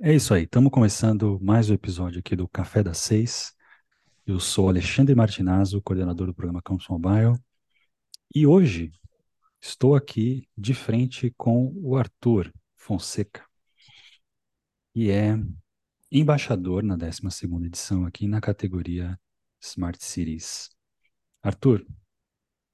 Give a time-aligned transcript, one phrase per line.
[0.00, 3.52] É isso aí, estamos começando mais um episódio aqui do Café das Seis.
[4.26, 7.34] Eu sou Alexandre Martinazzo, coordenador do programa Campus Mobile,
[8.34, 8.92] e hoje
[9.60, 13.44] estou aqui de frente com o Arthur Fonseca,
[14.94, 15.34] que é
[16.10, 19.18] embaixador na 12ª edição aqui na categoria
[19.60, 20.70] Smart Cities.
[21.42, 21.86] Arthur,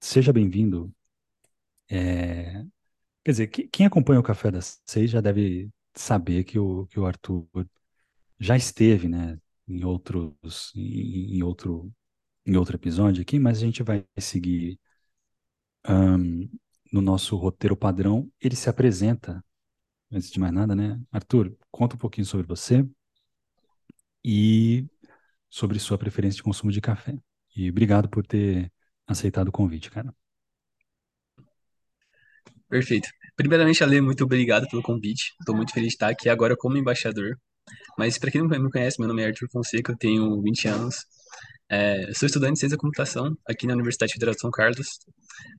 [0.01, 0.95] seja bem-vindo.
[1.89, 2.65] É,
[3.25, 6.99] Quer dizer, que- quem acompanha o Café das Seis já deve saber que o, que
[7.01, 7.47] o Arthur
[8.39, 11.93] já esteve, né, em outros, em, em outro,
[12.47, 14.79] em outro episódio aqui, mas a gente vai seguir
[15.85, 16.49] ahn,
[16.93, 18.31] no nosso roteiro padrão.
[18.41, 19.45] Ele se apresenta,
[20.13, 21.01] antes de mais nada, né?
[21.13, 22.87] Arthur, conta um pouquinho sobre você
[24.25, 24.87] e
[25.51, 27.19] sobre sua preferência de consumo de café.
[27.57, 28.73] E obrigado por ter
[29.07, 30.15] aceitado o convite, cara.
[32.69, 33.09] Perfeito.
[33.37, 35.33] Primeiramente, Ale, muito obrigado pelo convite.
[35.41, 37.37] Estou muito feliz de estar aqui agora como embaixador.
[37.99, 40.97] Mas para quem não me conhece, meu nome é Arthur Fonseca, eu tenho 20 anos.
[41.71, 44.99] É, sou estudante de ciência da computação aqui na Universidade Federal de São Carlos.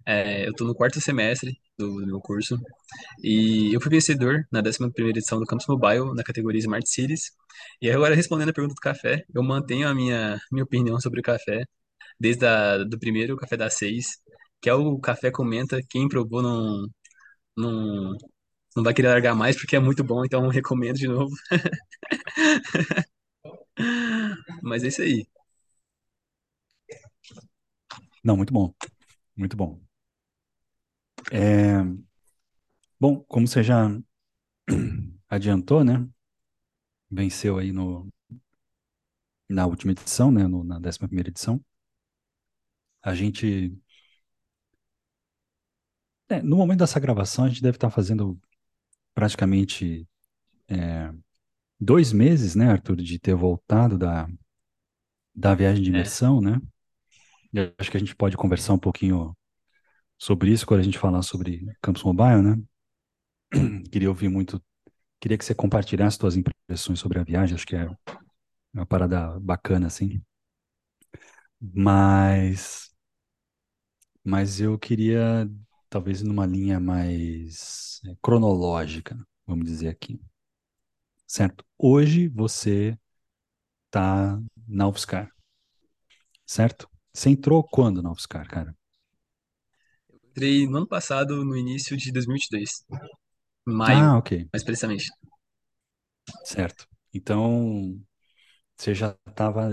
[0.06, 2.58] É, eu estou no quarto semestre do, do meu curso
[3.24, 7.32] e eu fui vencedor na 11ª edição do Campus Mobile na categoria Smart Cities.
[7.82, 11.24] E agora, respondendo a pergunta do café, eu mantenho a minha, minha opinião sobre o
[11.24, 11.66] café
[12.20, 14.18] desde a, do primeiro Café das Seis,
[14.62, 15.80] que é o Café Comenta.
[15.90, 16.88] Quem provou não,
[17.58, 18.16] não,
[18.76, 21.36] não vai querer largar mais porque é muito bom, então recomendo de novo.
[24.64, 25.26] Mas é isso aí.
[28.24, 28.74] Não, muito bom,
[29.38, 29.80] muito bom.
[31.32, 31.84] É,
[33.00, 33.90] bom, como você já
[35.30, 36.08] adiantou, né?
[37.10, 38.08] Venceu aí no,
[39.50, 40.48] na última edição, né?
[40.48, 41.60] No, na 11ª edição.
[43.02, 43.72] A gente,
[46.30, 48.40] é, no momento dessa gravação, a gente deve estar fazendo
[49.16, 50.08] praticamente
[50.70, 51.12] é,
[51.80, 54.28] dois meses, né, Arthur, de ter voltado da,
[55.34, 55.92] da viagem de É.
[55.92, 56.60] imersão, né?
[57.54, 59.36] E eu acho que a gente pode conversar um pouquinho
[60.20, 62.64] sobre isso quando a gente falar sobre Campus Mobile, né?
[63.92, 64.62] Queria ouvir muito,
[65.22, 67.90] queria que você compartilhasse suas impressões sobre a viagem, acho que é
[68.74, 70.22] uma parada bacana, assim.
[71.74, 72.94] Mas,
[74.24, 75.50] mas eu queria,
[75.96, 79.18] talvez, numa linha mais é, cronológica,
[79.48, 80.20] vamos dizer aqui.
[81.26, 81.64] Certo?
[81.78, 82.98] Hoje você
[83.88, 85.32] está na UFSCar,
[86.46, 86.90] certo?
[87.14, 88.76] Você entrou quando na UFSCar, cara?
[90.30, 92.86] Entrei no ano passado, no início de 2022,
[93.68, 95.06] em maio, Ah, ok, mais precisamente.
[96.44, 96.88] certo.
[97.14, 98.00] Então,
[98.78, 99.70] você já estava,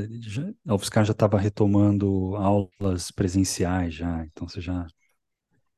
[0.68, 4.86] a UFSCar já estava retomando aulas presenciais já, então você já...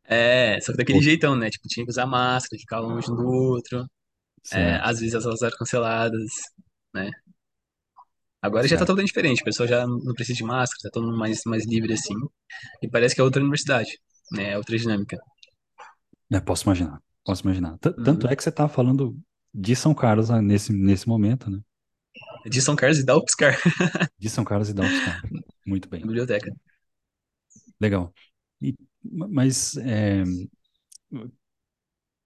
[0.05, 1.51] É, só que daquele Pô, jeitão, né?
[1.51, 3.87] Tipo, tinha que usar máscara, ficar longe um do outro.
[4.53, 6.31] É, certo, às vezes as aulas eram canceladas,
[6.95, 7.11] né?
[8.41, 8.87] Agora já tá certo.
[8.87, 11.93] totalmente diferente, o pessoal já não precisa de máscara, tá todo mundo mais, mais livre
[11.95, 12.15] assim.
[12.83, 13.99] E parece que é outra universidade,
[14.33, 14.53] né?
[14.53, 15.19] É outra dinâmica.
[16.33, 17.79] É, posso imaginar, posso imaginar.
[17.79, 18.31] Tanto Uhum.
[18.31, 19.19] é que você está falando
[19.53, 21.61] de São Carlos ah, nesse, nesse momento, né?
[22.47, 23.59] De São Carlos e da UFSCar,
[24.19, 25.23] De São Carlos e da UFSCar.
[25.65, 26.51] Muito na bem, biblioteca.
[27.81, 28.13] legal.
[29.05, 30.25] Mas é,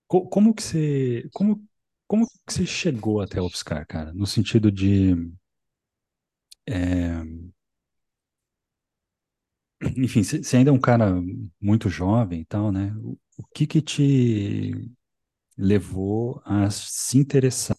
[0.07, 1.63] co- como que você, como,
[2.07, 4.13] como que você chegou até a UFSCar, cara?
[4.15, 5.15] No sentido de,
[6.67, 7.23] é,
[9.97, 11.15] enfim, você ainda é um cara
[11.61, 12.93] muito jovem e tal, né?
[13.03, 14.73] O, o que que te
[15.59, 17.77] levou a se interessar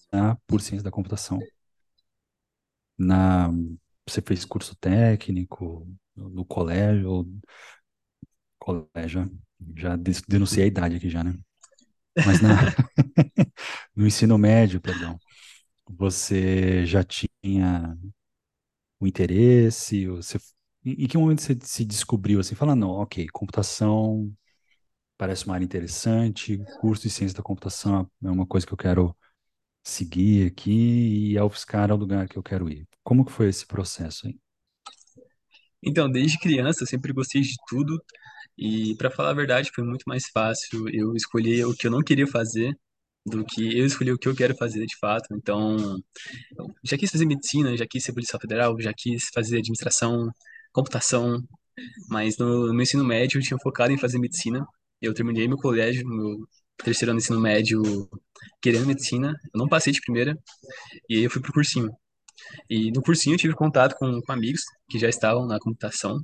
[0.48, 1.48] por ciência da computação?
[2.98, 3.50] Na,
[4.08, 7.28] você fez curso técnico no, no colégio, ou
[8.60, 9.30] colégio,
[9.76, 9.96] já
[10.28, 11.34] denunciei a idade aqui já, né?
[12.24, 12.74] Mas na,
[13.96, 15.20] no ensino médio, perdão,
[15.90, 17.98] você já tinha
[19.00, 20.08] o interesse?
[20.08, 20.38] Você,
[20.86, 24.34] em que momento você se descobriu assim, fala, não, ok, computação
[25.18, 29.18] parece uma área interessante, curso de ciência da computação é uma coisa que eu quero
[29.84, 32.88] seguir aqui e a UFSCar é o lugar que eu quero ir.
[33.04, 34.40] Como que foi esse processo aí?
[35.84, 38.02] Então, desde criança, eu sempre gostei de tudo.
[38.58, 42.02] E, pra falar a verdade, foi muito mais fácil eu escolher o que eu não
[42.04, 42.76] queria fazer
[43.26, 45.34] do que eu escolher o que eu quero fazer de fato.
[45.34, 45.78] Então,
[46.84, 50.30] já quis fazer medicina, já quis ser policial federal, já quis fazer administração,
[50.72, 51.42] computação,
[52.10, 54.66] mas no, no meu ensino médio eu tinha focado em fazer medicina.
[55.02, 56.48] Eu terminei meu colégio, meu
[56.78, 57.82] terceiro ano de ensino médio,
[58.62, 59.34] querendo medicina.
[59.54, 60.38] Eu não passei de primeira,
[61.10, 61.90] e aí eu fui pro cursinho.
[62.70, 66.20] E no cursinho eu tive contato com, com amigos que já estavam na computação.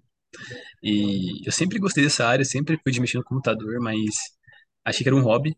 [0.83, 4.15] E eu sempre gostei dessa área, sempre fui de mexer no computador, mas
[4.85, 5.55] achei que era um hobby.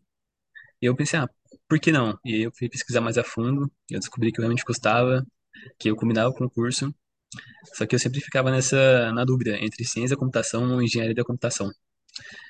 [0.82, 1.28] E eu pensei, ah,
[1.68, 2.18] por que não?
[2.24, 5.24] E aí eu fui pesquisar mais a fundo, eu descobri que eu realmente gostava,
[5.78, 6.94] que eu combinava com o curso,
[7.74, 11.24] só que eu sempre ficava nessa, na dúvida, entre ciência da computação ou engenharia da
[11.24, 11.70] computação.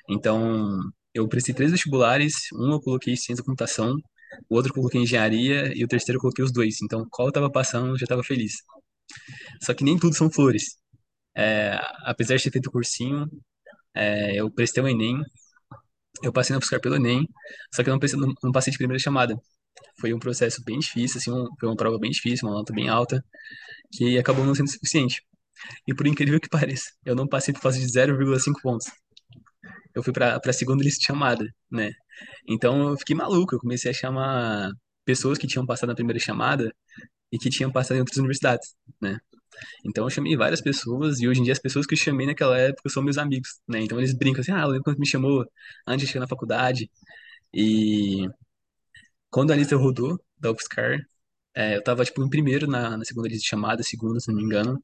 [0.09, 0.79] Então,
[1.13, 3.95] eu prestei três vestibulares, um eu coloquei ciência da computação,
[4.49, 6.81] o outro eu coloquei engenharia, e o terceiro eu coloquei os dois.
[6.81, 8.53] Então, qual eu tava passando, eu já tava feliz.
[9.61, 10.77] Só que nem tudo são flores.
[11.39, 11.75] É,
[12.05, 13.29] apesar de ter feito cursinho,
[13.95, 15.21] é, eu prestei o Enem,
[16.23, 17.27] eu passei na UFSCar pelo Enem,
[17.73, 19.35] só que eu não, passei- não- não passei de primeira chamada.
[19.99, 22.89] Foi um processo bem difícil, assim, um- foi uma prova bem difícil, uma nota bem
[22.89, 23.23] alta,
[23.93, 25.23] que acabou não sendo suficiente.
[25.87, 28.87] E por incrível que pareça, eu não passei por causa de 0,5 pontos.
[29.93, 31.91] Eu fui pra, pra segunda lista de chamada, né?
[32.47, 34.71] Então eu fiquei maluco, eu comecei a chamar
[35.05, 36.73] pessoas que tinham passado na primeira chamada
[37.31, 39.19] e que tinham passado em outras universidades, né?
[39.85, 42.57] Então eu chamei várias pessoas e hoje em dia as pessoas que eu chamei naquela
[42.57, 43.81] época são meus amigos, né?
[43.81, 45.45] Então eles brincam assim, ah, eu lembro quando me chamou
[45.87, 46.89] antes de chegar na faculdade.
[47.53, 48.27] E
[49.29, 50.99] quando a lista rodou da UFSCar,
[51.55, 54.35] é, eu tava, tipo, em primeiro na, na segunda lista de chamada, segunda, se não
[54.37, 54.83] me engano.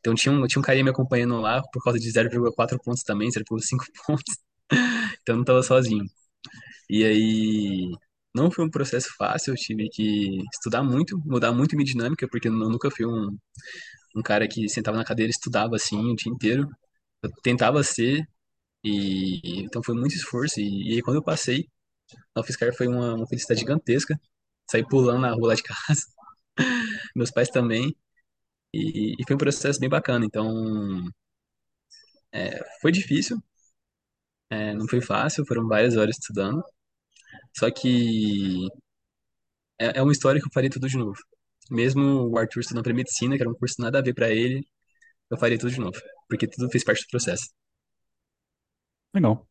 [0.00, 3.30] Então tinha um, tinha um carinha me acompanhando lá por causa de 0,4 pontos também,
[3.30, 4.36] 0,5 pontos.
[5.22, 6.04] Então eu não tava sozinho.
[6.90, 7.92] E aí
[8.38, 12.48] não foi um processo fácil, eu tive que estudar muito, mudar muito minha dinâmica, porque
[12.48, 13.36] eu nunca fui um,
[14.16, 16.68] um cara que sentava na cadeira e estudava assim o dia inteiro.
[17.22, 18.26] Eu tentava ser,
[18.84, 20.60] e então foi muito esforço.
[20.60, 21.68] E, e aí quando eu passei,
[22.36, 24.20] na UFSCar foi uma, uma felicidade gigantesca.
[24.70, 26.02] Saí pulando na rua lá de casa,
[27.16, 27.96] meus pais também.
[28.74, 30.24] E, e foi um processo bem bacana.
[30.26, 30.48] Então,
[32.32, 33.38] é, foi difícil,
[34.50, 36.62] é, não foi fácil, foram várias horas estudando.
[37.56, 38.68] Só que
[39.78, 41.16] é, é uma história que eu faria tudo de novo.
[41.70, 44.66] Mesmo o Arthur estudando para medicina, que era um curso nada a ver para ele,
[45.30, 45.98] eu faria tudo de novo,
[46.28, 47.48] porque tudo fez parte do processo.
[49.14, 49.46] Legal.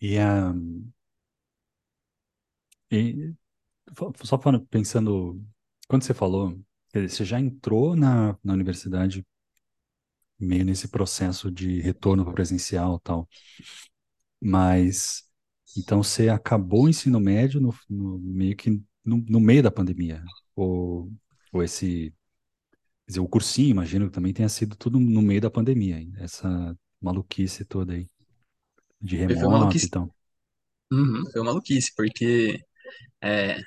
[0.00, 0.52] E, ah,
[2.90, 3.34] e
[4.24, 4.38] só
[4.70, 5.42] pensando,
[5.88, 6.58] quando você falou,
[6.92, 9.24] você já entrou na, na universidade
[10.38, 13.28] meio nesse processo de retorno para presencial e tal,
[14.40, 15.29] mas
[15.76, 18.70] então você acabou o ensino médio no, no- meio que
[19.04, 21.12] no, no meio da pandemia, ou,
[21.52, 22.10] ou esse,
[23.06, 26.12] quer dizer, o cursinho, imagino que também tenha sido tudo no meio da pandemia, hein?
[26.18, 28.08] essa maluquice toda aí,
[29.00, 29.90] de Foi, foi remoto e maluquice.
[29.90, 30.14] tal.
[30.92, 32.58] Uhum, foi maluquice, porque
[33.22, 33.58] é,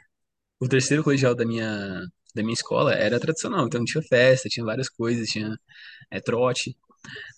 [0.59, 2.01] o terceiro colegial da minha,
[2.35, 5.57] da minha escola era tradicional, então tinha festa, tinha várias coisas, tinha
[6.11, 6.77] é, trote.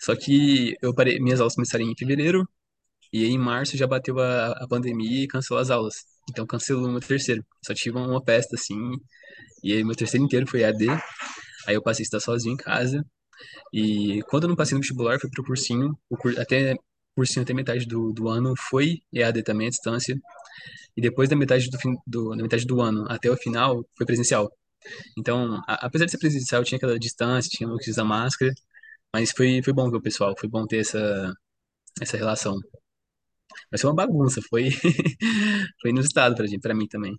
[0.03, 2.47] Só que eu parei, minhas aulas começaram em fevereiro,
[3.13, 5.95] e aí em março já bateu a, a pandemia e cancelou as aulas.
[6.29, 7.45] Então cancelou o meu terceiro.
[7.65, 8.77] Só tive uma festa assim,
[9.63, 10.87] e aí meu terceiro inteiro foi AD.
[11.67, 13.05] Aí eu passei a estar sozinho em casa.
[13.73, 15.97] E quando eu não passei no vestibular, fui pro cursinho.
[16.09, 16.39] O cur...
[16.39, 16.75] Até
[17.15, 20.15] cursinho até metade do, do ano foi EAD também, à distância.
[20.97, 24.05] E depois da metade do, fim, do, da metade do ano até o final, foi
[24.05, 24.51] presencial.
[25.17, 28.53] Então, a, apesar de ser presencial, tinha aquela distância, tinha o que usar máscara.
[29.13, 31.33] Mas foi, foi bom ver o pessoal, foi bom ter essa,
[32.01, 32.59] essa relação.
[33.71, 34.69] Mas foi uma bagunça, foi,
[35.81, 37.17] foi inusitado pra gente, pra mim também.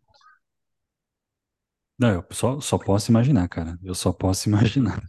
[1.98, 3.78] Não, eu só, só posso imaginar, cara.
[3.82, 5.02] Eu só posso imaginar.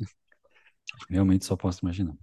[1.09, 2.15] Realmente só posso imaginar.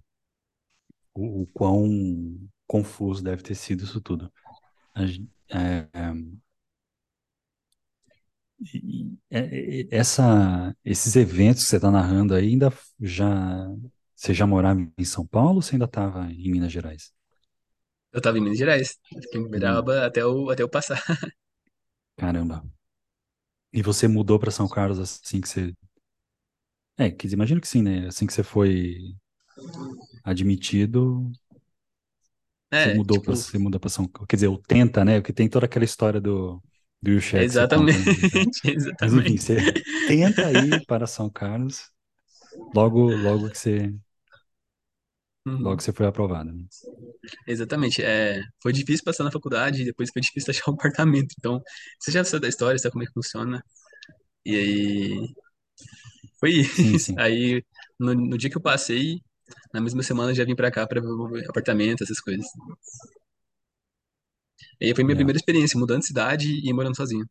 [1.13, 4.31] O, o quão confuso deve ter sido isso tudo.
[5.49, 5.89] É, é,
[9.29, 13.67] é- é- essa, esses eventos que você está narrando aí, ainda já.
[14.15, 17.13] Você já morava em São Paulo ou você ainda estava em Minas Gerais?
[18.15, 21.03] Eu tava em Minas Gerais, eu fiquei em Hum, Uberaba até eu, até eu passar.
[22.17, 22.63] caramba.
[23.71, 25.71] E você mudou para São Carlos assim que você.
[26.97, 28.07] É, que imagino que sim, né?
[28.07, 29.15] Assim que você foi
[30.23, 31.31] admitido,
[32.73, 35.19] Você É, mudou para tipo, você muda para São Quer dizer, o tenta, né?
[35.19, 36.61] Porque tem toda aquela história do,
[37.01, 38.13] do Shack que você conta, exatamente, né?
[38.17, 38.45] Então,
[39.01, 39.39] mas enfim, exatamente.
[39.39, 39.65] você
[40.05, 41.91] tenta ir para São Carlos,
[42.73, 43.93] logo, logo que você,
[45.59, 45.77] logo Uhum.
[45.77, 46.65] que você foi aprovado, né?
[47.47, 48.03] Exatamente.
[48.03, 51.33] É, foi difícil passar na faculdade e depois foi difícil achar um apartamento.
[51.37, 51.61] Então,
[51.99, 53.63] você já sabe da história, sabe como é que funciona.
[54.45, 55.35] E aí,
[56.39, 56.97] foi Sim, isso.
[56.97, 57.25] sim.
[57.25, 57.63] Aí,
[57.99, 59.21] no, no dia que eu passei,
[59.73, 62.45] na mesma semana eu já vim pra cá pra ver o apartamento, essas coisas.
[64.79, 65.17] E aí foi minha É.
[65.17, 67.25] primeira experiência, mudando de cidade e morando sozinho.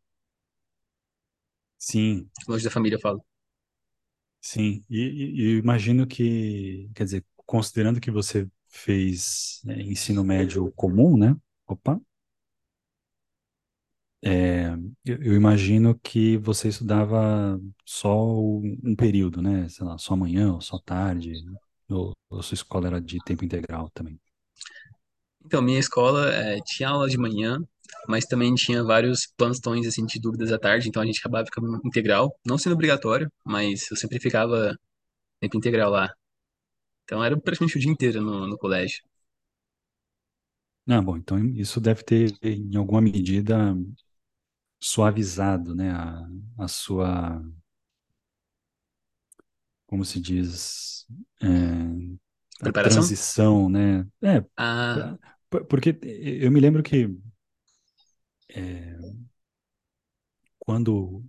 [1.79, 3.23] Sim, Longe da família, eu falo.
[4.41, 4.85] sim.
[4.91, 10.73] E, e- e eu imagino que, quer dizer, considerando que você fez é, ensino médio
[10.73, 11.37] comum, né?
[11.67, 12.01] Opa.
[14.23, 14.71] É,
[15.05, 19.69] eu, eu imagino que você estudava só um período, né?
[19.69, 21.35] Sei lá, só manhã ou só tarde,
[21.89, 24.19] ou, ou sua escola era de tempo integral também.
[25.45, 27.59] Então, minha escola é, tinha aula de manhã
[28.09, 31.81] mas também tinha vários plantões assim de dúvidas à tarde, então a gente acabava ficando
[31.85, 34.75] integral, não sendo obrigatório, mas eu sempre ficava
[35.41, 36.13] tempo integral lá.
[37.05, 39.03] Então era praticamente o dia inteiro no, no colégio.
[40.89, 43.75] Ah, bom, então isso deve ter, em alguma medida,
[44.81, 47.43] suavizado, né, a, a sua,
[49.87, 51.07] como se diz,
[51.43, 51.47] é,
[52.61, 53.11] a Preparação?
[53.11, 54.07] transição, né?
[54.23, 55.17] É, Ah,
[55.69, 57.09] porque eu me lembro que
[58.49, 59.15] é,
[60.59, 61.25] quando,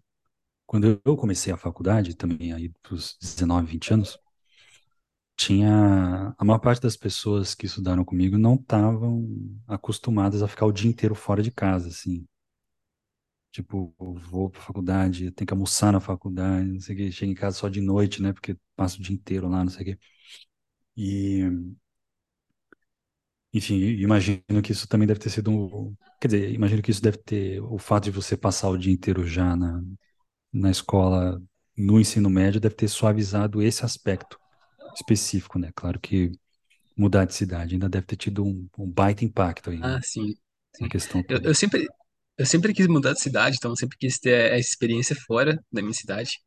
[0.67, 4.19] quando eu comecei a faculdade, também aí dos 19, 20 anos,
[5.37, 9.27] tinha, a maior parte das pessoas que estudaram comigo não estavam
[9.67, 12.25] acostumadas a ficar o dia inteiro fora de casa, assim.
[13.51, 17.35] Tipo, vou pra faculdade, tenho que almoçar na faculdade, não sei o quê, chego em
[17.35, 18.33] casa só de noite, né?
[18.33, 19.99] Porque passo o dia inteiro lá, não sei o quê.
[20.97, 21.43] E,
[23.53, 27.17] enfim, imagino que isso também deve ter sido um, quer dizer, imagino que isso deve
[27.19, 29.81] ter, o fato de você passar o dia inteiro já na,
[30.53, 31.41] na escola,
[31.77, 34.39] no ensino médio, deve ter suavizado esse aspecto
[34.95, 35.71] específico, né?
[35.75, 36.31] Claro que
[36.97, 39.97] mudar de cidade ainda deve ter tido um, um baita impacto aí, né?
[39.97, 40.35] ah, sim,
[40.75, 40.87] sim.
[40.89, 41.87] questão Eu, eu sempre,
[42.37, 45.81] eu sempre quis mudar de cidade, então eu sempre quis ter essa experiência fora da
[45.81, 46.39] minha cidade.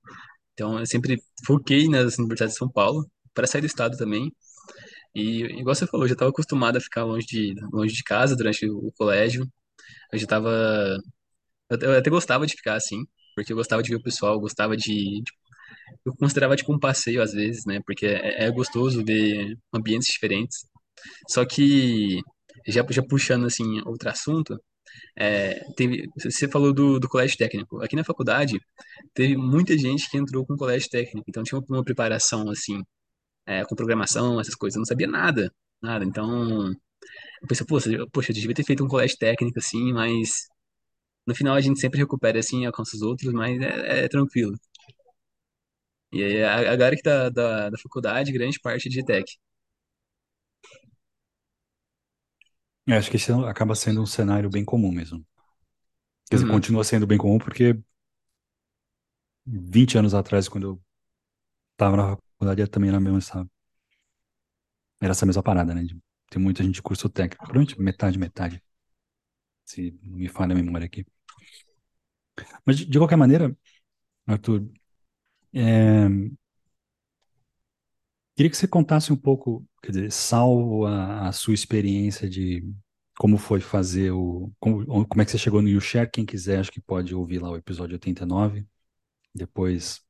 [0.54, 4.32] Então eu sempre foquei nas universidades de São Paulo, para sair do estado também.
[5.14, 8.36] E igual você falou, eu já estava acostumado a ficar longe de, longe de casa
[8.36, 9.46] durante o, o colégio.
[10.12, 10.50] Eu já estava,
[11.70, 14.76] eu, eu até gostava de ficar assim, porque eu gostava de ver o pessoal, gostava
[14.76, 15.22] de,
[16.04, 17.80] eu considerava tipo um passeio às vezes, né?
[17.86, 20.58] Porque é, é gostoso ver ambientes diferentes.
[21.28, 22.20] Só que
[22.66, 24.58] já, já puxando assim outro assunto,
[25.16, 27.82] é, teve, você falou do, do colégio técnico.
[27.82, 28.60] Aqui na faculdade
[29.14, 32.82] teve muita gente que entrou com colégio técnico, então tinha uma preparação assim,
[33.46, 34.76] é, com programação, essas coisas.
[34.76, 35.52] Eu não sabia nada,
[35.82, 36.04] nada.
[36.04, 36.68] Então
[37.42, 40.46] eu pensei, poxa, poxa, eu devia ter feito um colégio técnico assim, mas
[41.26, 44.54] no final a gente sempre recupera assim, alcança os outros, mas é, é tranquilo.
[46.12, 49.24] E aí, a, a galera que tá da, da faculdade, grande parte é de tech.
[52.88, 55.24] É, acho que esse acaba sendo um cenário bem comum mesmo.
[56.30, 56.46] Quer dizer, Uhum.
[56.46, 57.76] continua sendo bem comum porque
[59.46, 60.82] 20 anos atrás, quando eu
[61.72, 63.48] estava na faculdade, eu também era mesmo essa,
[65.00, 65.82] era essa mesma parada, né?
[65.84, 65.98] de-
[66.30, 67.44] Tem muita gente de curso técnico.
[67.44, 68.62] Provavelmente metade, metade,
[69.64, 71.06] se não me falha a memória aqui.
[72.64, 73.56] Mas, de, de qualquer maneira,
[74.26, 74.68] Arthur,
[75.54, 76.08] é,
[78.36, 82.64] queria que você contasse um pouco, quer dizer, salvo a, a sua experiência de
[83.18, 84.52] como foi fazer o...
[84.60, 86.10] Como, como é que você chegou no YouShare.
[86.10, 88.64] Quem quiser, acho que pode ouvir lá o episódio 89.
[89.34, 90.00] Depois,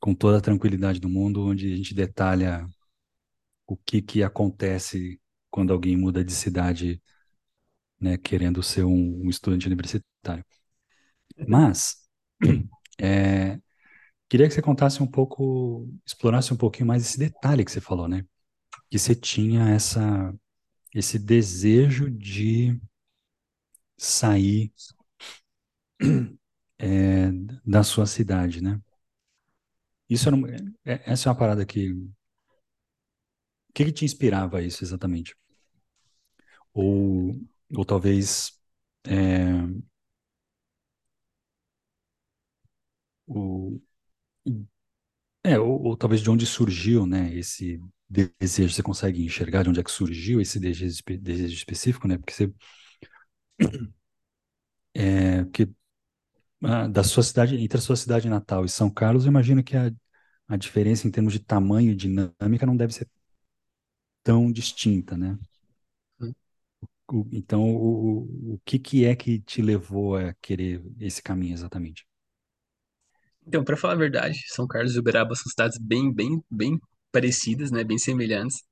[0.00, 2.66] com toda a tranquilidade do mundo, onde a gente detalha
[3.66, 7.02] o que que acontece quando alguém muda de cidade,
[8.00, 10.44] né, querendo ser um, um estudante universitário.
[11.48, 11.96] Mas
[13.02, 13.60] é,
[14.28, 18.08] queria que você contasse um pouco, explorasse um pouquinho mais esse detalhe que você falou,
[18.08, 18.24] né?
[18.90, 20.34] Que você tinha essa,
[20.94, 22.80] esse desejo de
[23.96, 24.72] sair
[26.78, 27.30] é,
[27.64, 28.80] da sua cidade, né?
[30.08, 30.36] Isso era,
[30.84, 32.12] é- essa é uma parada que, o
[33.74, 35.34] que que te inspirava isso exatamente?
[36.74, 37.34] Ou,
[37.76, 38.52] ou talvez
[39.06, 39.82] é,
[43.34, 43.80] o,
[45.44, 49.80] É, ou, ou talvez de onde surgiu, né, esse desejo, você consegue enxergar de onde
[49.80, 52.52] é que surgiu esse desejo, desejo específico, né, porque você,
[54.94, 55.68] é, porque,
[56.64, 59.76] ah, da sua cidade, entre a sua cidade natal e São Carlos, eu imagino que
[59.76, 59.92] a,
[60.48, 63.08] a diferença em termos de tamanho e dinâmica não deve ser
[64.24, 65.38] tão distinta, né?
[67.08, 71.54] O- então, o, o o que que é que te levou a querer esse caminho
[71.54, 72.06] exatamente?
[73.46, 76.80] Então, para falar a verdade, São Carlos e Uberaba são cidades bem, bem, bem
[77.12, 77.84] parecidas, né?
[77.84, 78.62] Bem semelhantes.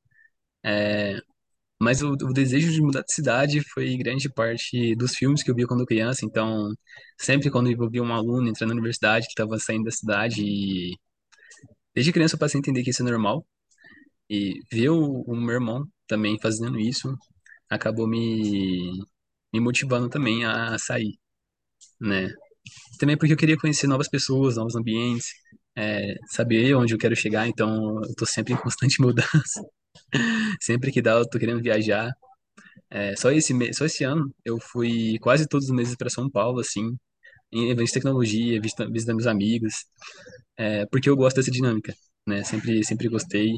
[1.83, 5.55] Mas o, o desejo de mudar de cidade foi grande parte dos filmes que eu
[5.55, 6.25] via quando criança.
[6.27, 6.73] Então,
[7.19, 10.95] sempre quando eu via um aluno entrando na universidade que estava saindo da cidade, e
[11.95, 13.47] desde criança eu passei a entender que isso é normal.
[14.31, 17.15] E ver o, o meu irmão também fazendo isso
[17.71, 19.01] acabou me,
[19.53, 21.19] me motivando também a sair,
[22.01, 22.29] né?
[22.99, 25.29] Também porque eu queria conhecer novas pessoas, novos ambientes,
[25.77, 27.49] é, saber onde eu quero chegar.
[27.49, 29.63] Então, eu tô sempre em constante mudança.
[30.61, 32.13] Sempre que dá, eu tô querendo viajar.
[32.91, 36.61] É, só esse só esse ano eu fui quase todos os meses para São Paulo,
[36.61, 36.97] assim,
[37.53, 39.87] em eventos de tecnologia, visita- visitando meus amigos,
[40.59, 41.95] é, porque eu gosto dessa dinâmica,
[42.27, 42.45] né?
[42.45, 43.53] Sempre, sempre gostei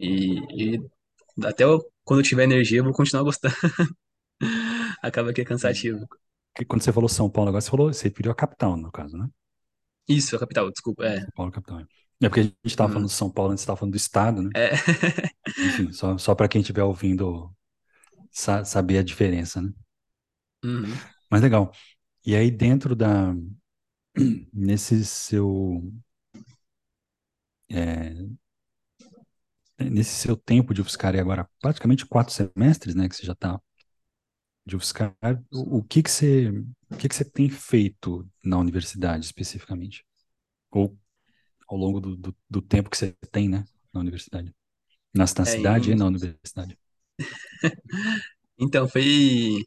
[0.00, 0.80] e, e
[1.44, 3.54] até eu- quando eu tiver energia eu vou continuar gostando.
[5.02, 6.06] Acaba que é cansativo.
[6.68, 9.28] Quando você falou São Paulo agora, você falou, você pediu a capital, no caso, né?
[10.08, 11.04] Isso, a capital, desculpa.
[11.06, 11.26] É.
[11.26, 11.80] São Paulo, capital.
[11.80, 11.84] É
[12.22, 13.08] É porque a gente estava falando Uhum.
[13.08, 14.52] de São Paulo, antes estava falando do estado, né?
[14.54, 14.70] É.
[15.58, 17.52] Enfim, só, só para quem estiver ouvindo
[18.32, 19.72] sa- saber a diferença, né?
[20.64, 21.04] Uhum.
[21.30, 21.72] Mas legal.
[22.26, 23.34] E aí, dentro da.
[24.52, 25.82] Nesse seu.
[27.70, 28.14] é,
[29.78, 33.08] nesse seu tempo de UFSCar, e agora praticamente quatro semestres, né?
[33.08, 33.60] Que você já está
[34.66, 35.14] de UFSCar,
[35.52, 36.48] o, o que que você.
[36.90, 40.04] O que que você tem feito na universidade, especificamente?
[40.72, 40.98] Ou
[41.68, 43.64] ao longo do, do, do tempo que você tem, né?
[43.92, 44.54] Na universidade?
[45.14, 46.78] Na, na É, cidade e em- na universidade.
[48.58, 49.64] Então, foi.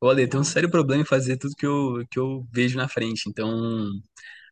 [0.00, 2.88] Olha, eu tenho um sério problema em fazer tudo que eu, que eu vejo na
[2.88, 3.28] frente.
[3.28, 3.50] Então,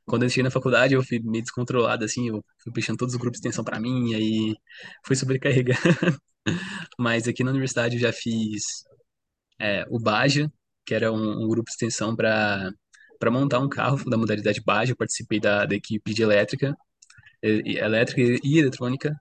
[0.06, 3.20] quando eu cheguei na faculdade, eu fui meio descontrolado, assim, eu fui puxando todos os
[3.20, 4.56] grupos de extensão pra mim, e aí
[5.06, 5.78] fui sobrecarregando.
[6.98, 8.84] Mas aqui na universidade eu já fiz
[9.60, 10.50] é, o Baja,
[10.86, 12.70] que era um, um grupo de extensão para
[13.18, 14.92] para montar um carro da modalidade Baja.
[14.92, 16.76] Eu participei da, da equipe de elétrica,
[17.42, 19.14] e- elétrica e eletrônica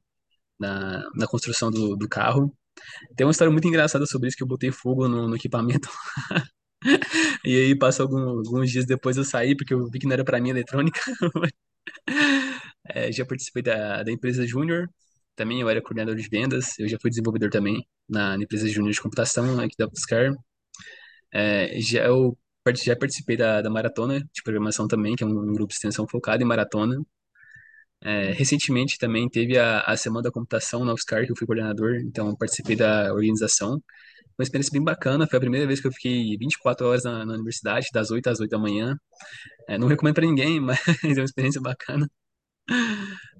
[0.59, 2.55] na, na construção do, do carro.
[3.15, 5.89] Tem uma história muito engraçada sobre isso, que eu botei fogo no, no equipamento.
[7.45, 10.23] E aí, passou algum- alguns dias depois eu saí, porque eu vi que não era
[10.25, 10.99] para mim eletrônica.
[12.87, 14.87] É, já participei da, da empresa Júnior,
[15.35, 18.93] também eu era coordenador de vendas, eu já fui desenvolvedor também na, na empresa Júnior
[18.93, 20.31] de computação aqui da UFSCar.
[21.33, 22.37] É, já eu
[22.75, 26.07] já participei da, da maratona de programação também, que é um, um grupo de extensão
[26.07, 26.97] focado em maratona.
[28.03, 31.95] É, recentemente também teve a, a Semana da Computação na UFSCar, que eu fui coordenador,
[31.97, 33.81] então participei da organização.
[34.37, 37.33] Uma experiência bem bacana, foi a primeira vez que eu fiquei 24 horas na, na
[37.33, 38.97] universidade, das 8 às 8 da manhã.
[39.67, 42.07] É, não recomendo para ninguém, mas é uma experiência bacana.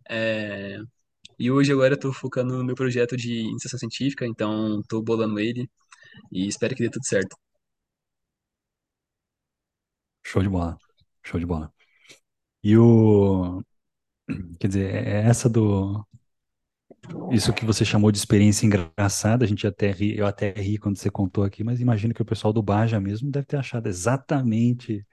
[0.10, 0.78] É,
[1.42, 5.40] e hoje agora eu tô focando no meu projeto de iniciação científica, então tô bolando
[5.40, 5.70] ele
[6.32, 7.36] e espero que dê tudo certo.
[10.24, 10.78] Show de bola.
[11.24, 11.72] Show de bola.
[12.64, 13.64] E o.
[14.60, 16.06] Quer dizer, é é essa do.
[17.32, 20.98] Isso que você chamou de experiência engraçada, a gente até ri, eu até ri quando
[20.98, 25.06] você contou aqui, mas imagino que o pessoal do Baja mesmo deve ter achado exatamente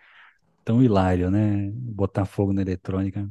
[0.64, 1.70] tão hilário, né?
[1.74, 3.28] Botar fogo na eletrônica.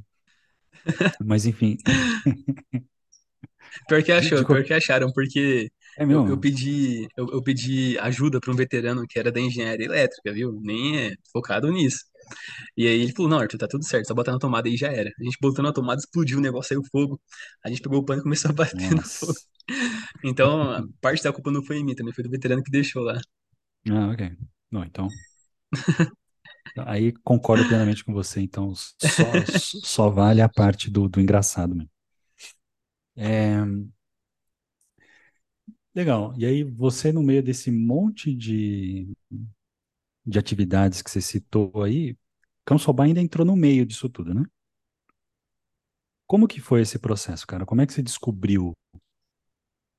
[1.25, 1.77] Mas enfim,
[3.87, 8.39] Pior que achou, pior que acharam, porque é eu, eu pedi eu, eu pedi ajuda
[8.39, 10.59] para um veterano que era da engenharia elétrica, viu?
[10.61, 12.05] Nem é focado nisso.
[12.75, 14.87] E aí ele falou, não, Arthur, tá tudo certo, só botar na tomada aí já
[14.87, 15.09] era.
[15.19, 17.19] A gente botou na tomada, explodiu o negócio, saiu fogo.
[17.63, 19.31] A gente pegou o pano e começou a bater no fogo.
[19.31, 19.47] Nossa.
[20.23, 23.03] Então, a parte da culpa não foi em mim, também foi do veterano que deixou
[23.03, 23.19] lá.
[23.89, 24.31] Ah, ok.
[24.71, 25.07] Bom, então,
[26.85, 28.41] aí concordo plenamente com você.
[28.41, 28.97] Então, só,
[29.83, 31.96] só vale a parte do, do engraçado mesmo.
[33.17, 33.63] É,
[35.95, 36.33] legal.
[36.37, 39.07] E aí, você, no meio desse monte de,
[40.25, 42.15] de atividades que você citou aí,
[42.65, 44.43] Cão ainda entrou no meio disso tudo, né?
[46.27, 47.65] Como que foi esse processo, cara?
[47.65, 48.73] Como é que você descobriu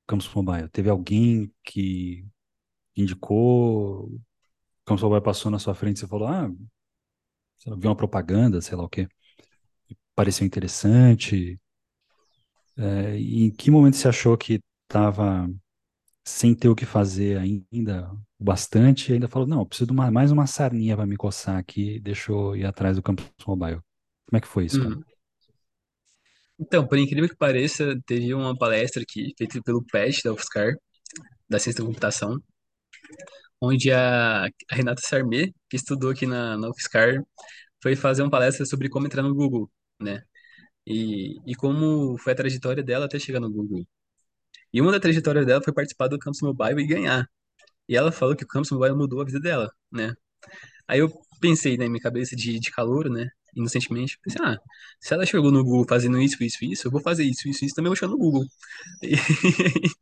[0.07, 0.69] Campus Mobile?
[0.69, 2.25] Teve alguém que
[2.97, 4.11] indicou,
[4.85, 6.49] Campus Mobile passou na sua frente e você falou, ah,
[7.77, 9.07] viu uma propaganda, sei lá o quê,
[10.15, 11.59] pareceu interessante.
[12.79, 15.49] É, em que momento você achou que estava
[16.25, 20.31] sem ter o que fazer ainda bastante e ainda falou, não, preciso de uma, mais
[20.31, 23.81] uma sarninha para me coçar aqui, deixou ir atrás do Campus Mobile.
[24.27, 24.81] Como é que foi isso?
[24.81, 25.03] Uhum.
[26.57, 30.73] Então, por incrível que pareça, teve uma palestra aqui, feita pelo PET da UFSCar,
[31.49, 32.39] da Ciência da Computação,
[33.61, 37.23] onde a, a Renata Sarmê, que estudou aqui na, na UFSCar,
[37.81, 40.23] foi fazer uma palestra sobre como entrar no Google, né?
[40.89, 43.85] E, e como foi a trajetória dela até chegar no Google.
[44.73, 47.25] E uma da trajetória dela foi participar do Campus Mobile e ganhar.
[47.87, 50.13] E ela falou que o Campus Mobile mudou a vida dela, né?
[50.87, 54.57] Aí eu pensei, né, minha cabeça de, de calor, né, inocentemente, pensei, ah,
[55.01, 57.75] se ela chegou no Google fazendo isso, isso, isso, eu vou fazer isso, isso, isso,
[57.75, 58.45] também vou chegar no Google.
[59.03, 59.15] E,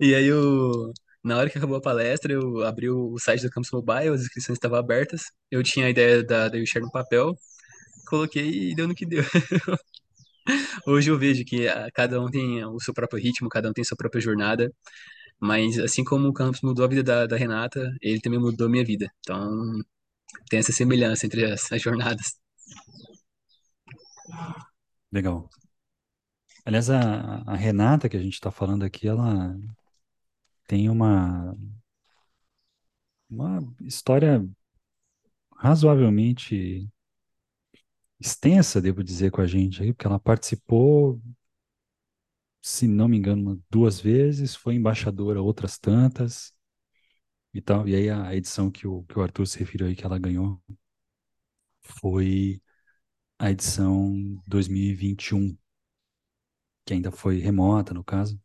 [0.00, 3.70] e aí eu, na hora que acabou a palestra, eu abri o site do Campus
[3.72, 7.36] Mobile, as inscrições estavam abertas, eu tinha a ideia da, da Share no papel,
[8.04, 9.22] coloquei e deu no que deu.
[10.86, 13.84] Hoje eu vejo que ah, cada um tem o seu próprio ritmo, cada um tem
[13.84, 14.70] sua própria jornada,
[15.40, 18.70] mas assim como o campus mudou a vida da, da Renata, ele também mudou a
[18.70, 19.10] minha vida.
[19.20, 19.50] Então
[20.48, 22.38] tem essa semelhança entre as, as jornadas.
[25.12, 25.48] Legal.
[26.64, 29.54] Aliás, a, a Renata, que a gente está falando aqui, ela
[30.66, 31.54] tem uma,
[33.30, 34.46] uma história
[35.56, 36.88] razoavelmente
[38.24, 41.20] extensa, devo dizer, com a gente aí, porque ela participou,
[42.62, 46.52] se não me engano, duas vezes, foi embaixadora outras tantas,
[47.54, 47.88] e tal.
[47.88, 50.60] E aí a edição que o, que o Arthur se referiu aí que ela ganhou
[51.82, 52.60] foi
[53.38, 54.12] a edição
[54.46, 55.56] 2021,
[56.84, 58.40] que ainda foi remota, no caso,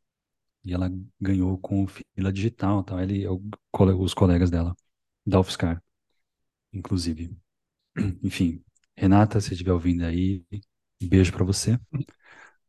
[0.63, 2.99] e ela ganhou com fila digital, tal.
[3.01, 3.25] Ele,
[3.99, 4.75] os colegas dela,
[5.25, 5.83] da UFSCar,
[6.73, 7.35] inclusive.
[8.23, 8.63] Enfim,
[8.99, 10.43] Renata, se estiver ouvindo aí,
[11.01, 11.79] um beijo para você.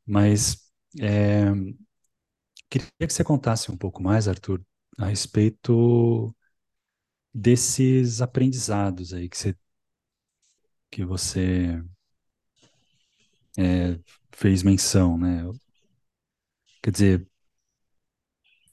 [0.06, 1.50] Mas é,
[2.70, 4.62] queria que você contasse um pouco mais, Arthur,
[4.98, 6.34] a respeito
[7.34, 9.56] desses aprendizados aí que você
[10.90, 11.80] que você
[13.58, 13.98] é,
[14.32, 15.44] fez menção, né?
[16.82, 17.26] Quer dizer,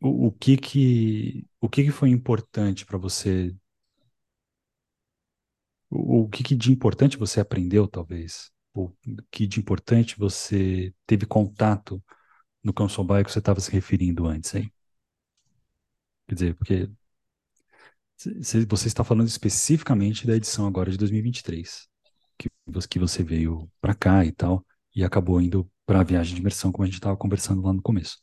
[0.01, 3.55] o, o que que o que que foi importante para você?
[5.89, 8.51] O, o que que de importante você aprendeu, talvez?
[8.73, 8.91] O
[9.31, 12.03] que de importante você teve contato
[12.63, 14.71] no Council By que você estava se referindo antes aí?
[16.27, 16.89] Quer dizer, porque
[18.67, 21.87] você está falando especificamente da edição agora de 2023,
[22.37, 26.71] que, você veio para cá e tal, e acabou indo para a viagem de imersão,
[26.71, 28.17] como a gente estava conversando lá no começo.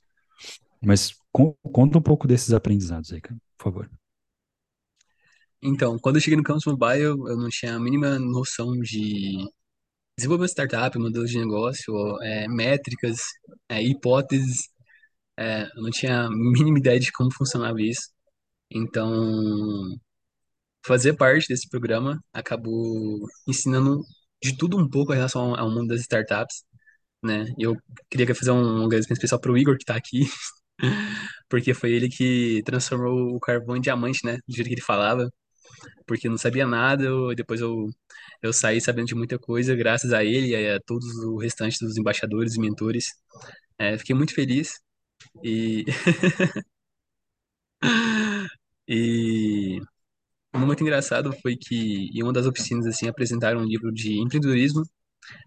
[0.82, 4.03] Mas conta um pouco desses aprendizados aí, cara, por favor.
[5.66, 9.38] Então, quando eu cheguei no Campus Mobile, eu não tinha a mínima noção de
[10.18, 13.20] desenvolvimento de startup, modelo de negócio, é, métricas,
[13.68, 14.68] é, hipóteses.
[15.38, 18.10] É, eu não tinha a mínima ideia de como funcionava isso.
[18.70, 19.10] Então,
[20.86, 24.00] fazer parte desse programa acabou ensinando
[24.42, 26.64] de tudo um pouco em relação ao mundo das startups,
[27.22, 27.46] né?
[27.58, 27.76] Eu
[28.10, 30.22] queria fazer um agradecimento especial para o Igor, que está aqui,
[31.48, 34.38] porque foi ele que transformou o carvão em diamante, né?
[34.48, 35.30] Do jeito que ele falava,
[36.06, 37.88] porque não sabia nada, eu, depois eu,
[38.42, 41.96] eu saí sabendo de muita coisa, graças a ele e a todos os restantes dos
[41.96, 43.06] embaixadores e mentores.
[43.78, 44.72] É, fiquei muito feliz
[45.44, 45.84] e...
[48.88, 49.80] e
[50.54, 54.82] um momento engraçado foi que em uma das oficinas assim apresentaram um livro de empreendedorismo,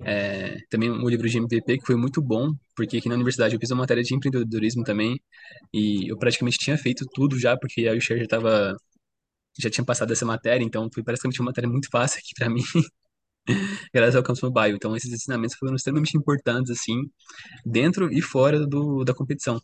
[0.01, 3.59] é, também um livro de MVP que foi muito bom, porque aqui na universidade eu
[3.59, 5.19] fiz uma matéria de empreendedorismo também
[5.73, 8.75] e eu praticamente tinha feito tudo já, porque a Usher já estava
[9.61, 12.61] já tinha passado essa matéria, então foi praticamente uma matéria muito fácil aqui para mim,
[13.93, 14.75] graças ao Campus Mobile.
[14.75, 16.95] Então esses ensinamentos foram extremamente importantes assim,
[17.65, 19.59] dentro e fora do, da competição.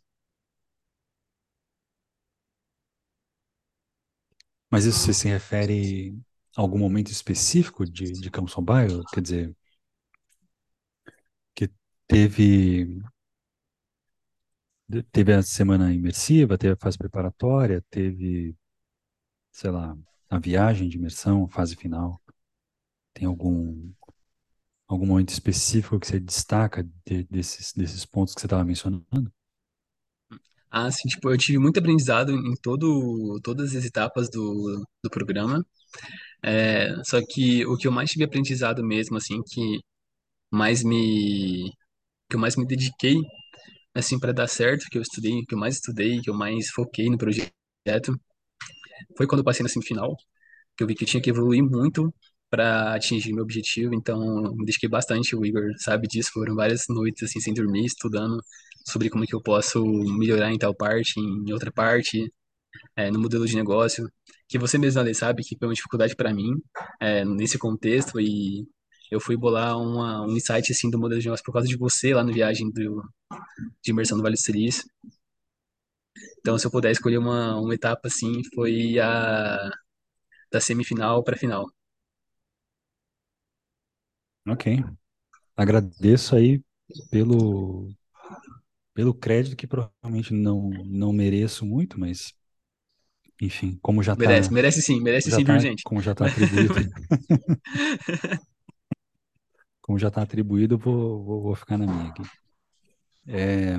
[4.69, 6.17] Mas isso você se refere
[6.57, 9.03] a algum momento específico de, de Campus Mobile?
[9.13, 9.55] Quer dizer,
[11.55, 11.69] que
[12.07, 13.03] teve
[15.11, 18.55] teve a semana imersiva, teve a fase preparatória, teve,
[19.53, 19.97] sei lá,
[20.31, 22.21] a viagem de imersão, fase final.
[23.13, 23.93] Tem algum
[24.87, 29.31] algum momento específico que você destaca de, desses desses pontos que você estava mencionando?
[30.71, 35.63] Ah, sim, tipo, eu tive muito aprendizado em todo, todas as etapas do, do programa.
[36.43, 39.79] É, só que o que eu mais tive aprendizado mesmo, assim, que
[40.51, 41.71] mais me,
[42.29, 43.15] que eu mais me dediquei,
[43.95, 47.09] assim, para dar certo, que eu estudei, que eu mais estudei, que eu mais foquei
[47.09, 47.51] no projeto,
[49.17, 50.15] foi quando eu passei na semifinal,
[50.77, 52.13] que eu vi que eu tinha que evoluir muito
[52.49, 54.19] para atingir meu objetivo, então
[54.55, 58.39] me dediquei bastante, o Igor sabe disso, foram várias noites, assim, sem dormir, estudando
[58.87, 62.31] sobre como que eu posso melhorar em tal parte, em outra parte,
[62.95, 64.07] é, no modelo de negócio,
[64.47, 66.51] que você mesmo ali sabe que foi uma dificuldade para mim
[66.99, 68.67] é, nesse contexto e
[69.11, 72.13] eu fui bolar uma, um insight assim do modelo de negócio por causa de você
[72.13, 73.03] lá no viagem do,
[73.83, 74.83] de imersão do Vale do Silício.
[76.43, 79.69] Então, se eu puder escolher uma, uma etapa assim, foi a
[80.51, 81.65] da semifinal para final.
[84.47, 84.67] Ok.
[85.57, 86.63] Agradeço aí
[87.11, 87.93] pelo
[88.93, 92.33] pelo crédito que provavelmente não não mereço muito, mas
[93.41, 95.83] enfim, como já merece, tá, merece sim, merece já sim, tá, viu, gente?
[95.83, 96.79] como já tá atribuído,
[99.81, 102.23] como já tá atribuído, vou, vou, vou ficar na minha aqui.
[103.27, 103.77] É,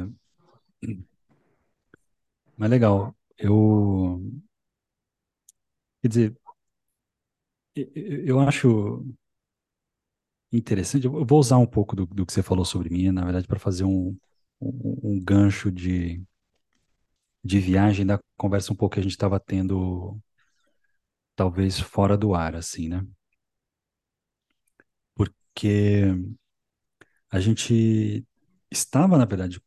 [2.57, 4.21] mas legal, eu,
[6.03, 6.35] quer dizer,
[7.75, 9.05] eu acho
[10.53, 13.47] interessante, eu vou usar um pouco do, do que você falou sobre mim, na verdade,
[13.47, 14.17] para fazer um,
[14.61, 16.23] um, um gancho de,
[17.45, 20.19] de viagem da conversa um pouco que a gente estava tendo
[21.37, 23.07] talvez fora do ar, assim, né?
[25.15, 26.15] Porque
[27.31, 28.27] a gente
[28.71, 29.61] estava, na verdade,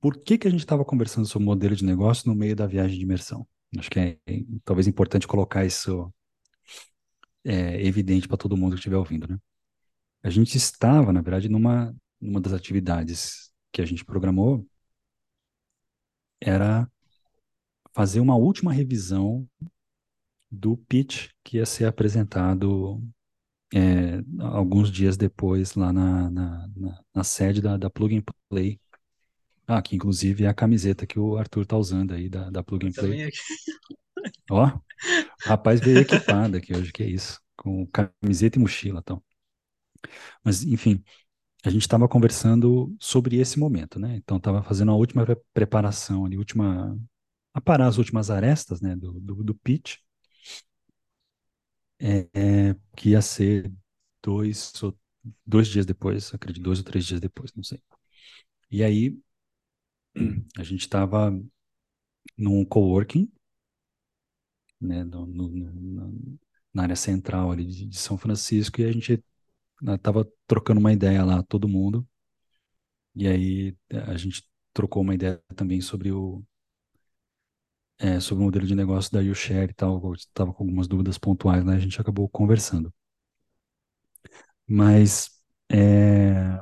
[0.00, 2.96] por que que a gente estava conversando sobre modelo de negócio no meio da viagem
[2.98, 3.46] de imersão?
[3.78, 6.12] Acho que é, é talvez importante colocar isso
[7.44, 9.38] é, evidente para todo mundo que estiver ouvindo, né?
[10.22, 14.66] A gente estava, na verdade, numa, numa das atividades que a gente programou
[16.40, 16.90] era
[17.94, 19.48] fazer uma última revisão
[20.50, 23.02] do pitch que ia ser apresentado
[23.74, 28.80] é, alguns dias depois lá na, na, na, na sede da, da Plug and Play.
[29.66, 32.86] Ah, que inclusive é a camiseta que o Arthur tá usando aí da, da Plug
[32.86, 33.20] and Play.
[34.50, 34.80] Ó,
[35.44, 39.22] rapaz veio equipado aqui hoje, que é isso, com camiseta e mochila, então.
[40.44, 41.02] Mas, enfim,
[41.64, 44.16] a gente estava conversando sobre esse momento, né?
[44.16, 46.98] Então, estava fazendo a última pre- preparação ali, última,
[47.54, 49.96] aparar as últimas arestas, né, do, do, do pitch,
[51.98, 52.28] é,
[52.70, 53.72] é, que ia ser
[54.22, 54.72] dois,
[55.46, 57.80] dois dias depois, acredito, dois ou três dias depois, não sei.
[58.70, 59.18] E aí,
[60.58, 61.30] a gente estava
[62.38, 63.30] num coworking,
[64.80, 66.38] né, no, no- no-
[66.72, 69.22] na área central ali de, de São Francisco, e a gente
[69.94, 72.06] estava trocando uma ideia lá, todo mundo,
[73.14, 76.42] e aí eh, a gente trocou uma ideia também sobre o,
[77.98, 81.64] é, sobre o modelo de negócio da YouShare e tal, estava com algumas dúvidas pontuais,
[81.64, 82.92] né, a gente acabou conversando.
[84.66, 85.30] Mas
[85.70, 86.60] é,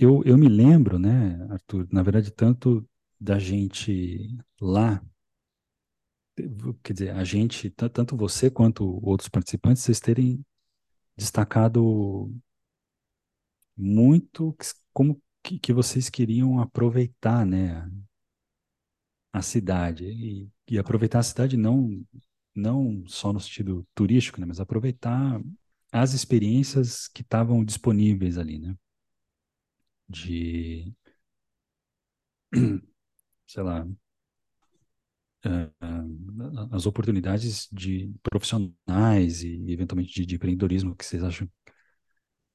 [0.00, 2.86] eu, eu me lembro, né, Arthur, na verdade, tanto
[3.20, 5.02] da gente lá,
[6.82, 10.44] quer dizer, a gente, tan- tanto você quanto outros participantes, vocês terem
[11.16, 12.32] destacado
[13.76, 14.54] muito
[14.92, 17.88] como que, que vocês queriam aproveitar, né,
[19.32, 20.04] a cidade.
[20.06, 22.04] E, e aproveitar a cidade não
[22.54, 25.40] não só no sentido turístico, né, mas aproveitar
[25.92, 28.74] as experiências que estavam disponíveis ali, né,
[30.10, 30.94] de,
[33.46, 33.86] sei lá,
[35.44, 36.04] eh, eh,
[36.72, 41.48] as oportunidades de profissionais e eventualmente de, de empreendedorismo que vocês acham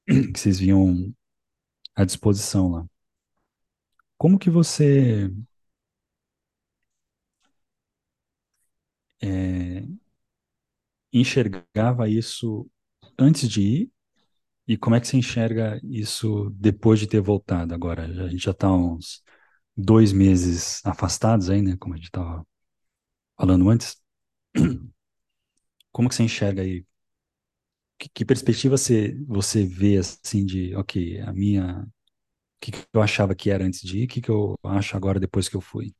[0.32, 1.14] que vocês viam
[1.96, 2.86] à disposição lá.
[4.18, 5.30] Como que você
[9.20, 9.86] eh,
[11.12, 12.68] enxergava isso
[13.18, 13.92] antes de ir
[14.66, 18.04] e como é que você enxerga isso depois de ter voltado agora?
[18.04, 19.22] A gente já está uns
[19.76, 21.76] dois meses afastados aí, né?
[21.78, 22.46] Como a gente estava
[23.38, 23.96] falando antes.
[25.92, 26.84] Como que você enxerga aí?
[27.98, 31.88] Que, que perspectiva você, você vê assim de, ok, a minha, o
[32.60, 35.20] que, que eu achava que era antes de ir, o que, que eu acho agora
[35.20, 35.94] depois que eu fui?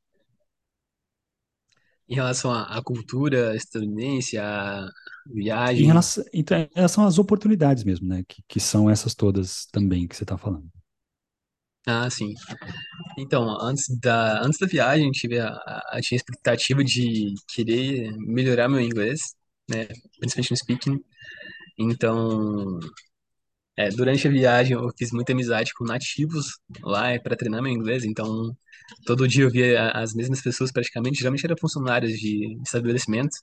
[2.09, 4.87] Em relação à, à cultura estadunidense, à
[5.73, 5.85] Em viagem.
[5.85, 8.23] relação, então, em relação às oportunidades mesmo, né?
[8.27, 10.69] Que, que são essas todas também que você está falando.
[11.89, 12.33] Ah, sim.
[13.17, 15.49] Então, antes da, antes da viagem, tive a,
[15.91, 19.21] a, tinha a expectativa de querer melhorar meu inglês,
[19.69, 19.87] né?
[20.19, 20.99] Principalmente no speaking.
[21.79, 22.79] Então,
[23.77, 28.03] é, durante a viagem eu fiz muita amizade com nativos lá para treinar meu inglês.
[28.03, 28.55] Então,
[29.05, 31.19] todo dia eu via as mesmas pessoas praticamente.
[31.19, 33.37] Geralmente eram funcionários de estabelecimento.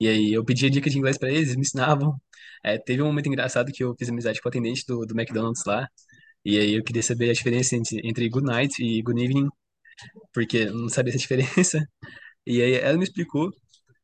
[0.00, 2.20] E aí eu pedia dica de inglês para eles, eles me ensinavam.
[2.64, 5.64] É, teve um momento engraçado que eu fiz amizade com o atendente do, do McDonald's
[5.66, 5.88] lá.
[6.44, 9.48] E aí eu queria saber a diferença entre, entre good night e good evening,
[10.32, 11.86] porque eu não sabia essa diferença.
[12.46, 13.50] E aí ela me explicou.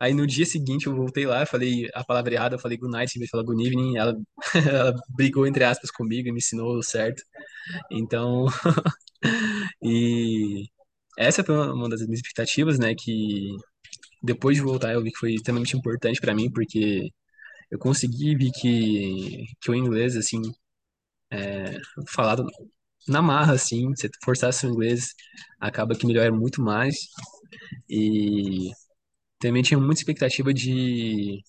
[0.03, 3.15] Aí no dia seguinte eu voltei lá, falei a palavra errada, eu falei good night
[3.17, 3.97] em vez de falar good evening.
[3.99, 4.15] Ela,
[4.69, 7.23] ela brigou entre aspas comigo e me ensinou o certo.
[7.91, 8.47] Então,
[9.83, 10.65] e
[11.19, 12.95] essa foi uma das minhas expectativas, né?
[12.95, 13.57] Que
[14.23, 17.11] depois de voltar eu vi que foi extremamente importante para mim, porque
[17.71, 20.41] eu consegui ver que, que o inglês, assim,
[22.09, 22.45] falado
[23.09, 25.15] na marra, assim, você forçar seu inglês,
[25.61, 26.97] acaba que melhora muito mais.
[27.89, 28.71] E
[29.43, 31.43] também tinha muita expectativa de,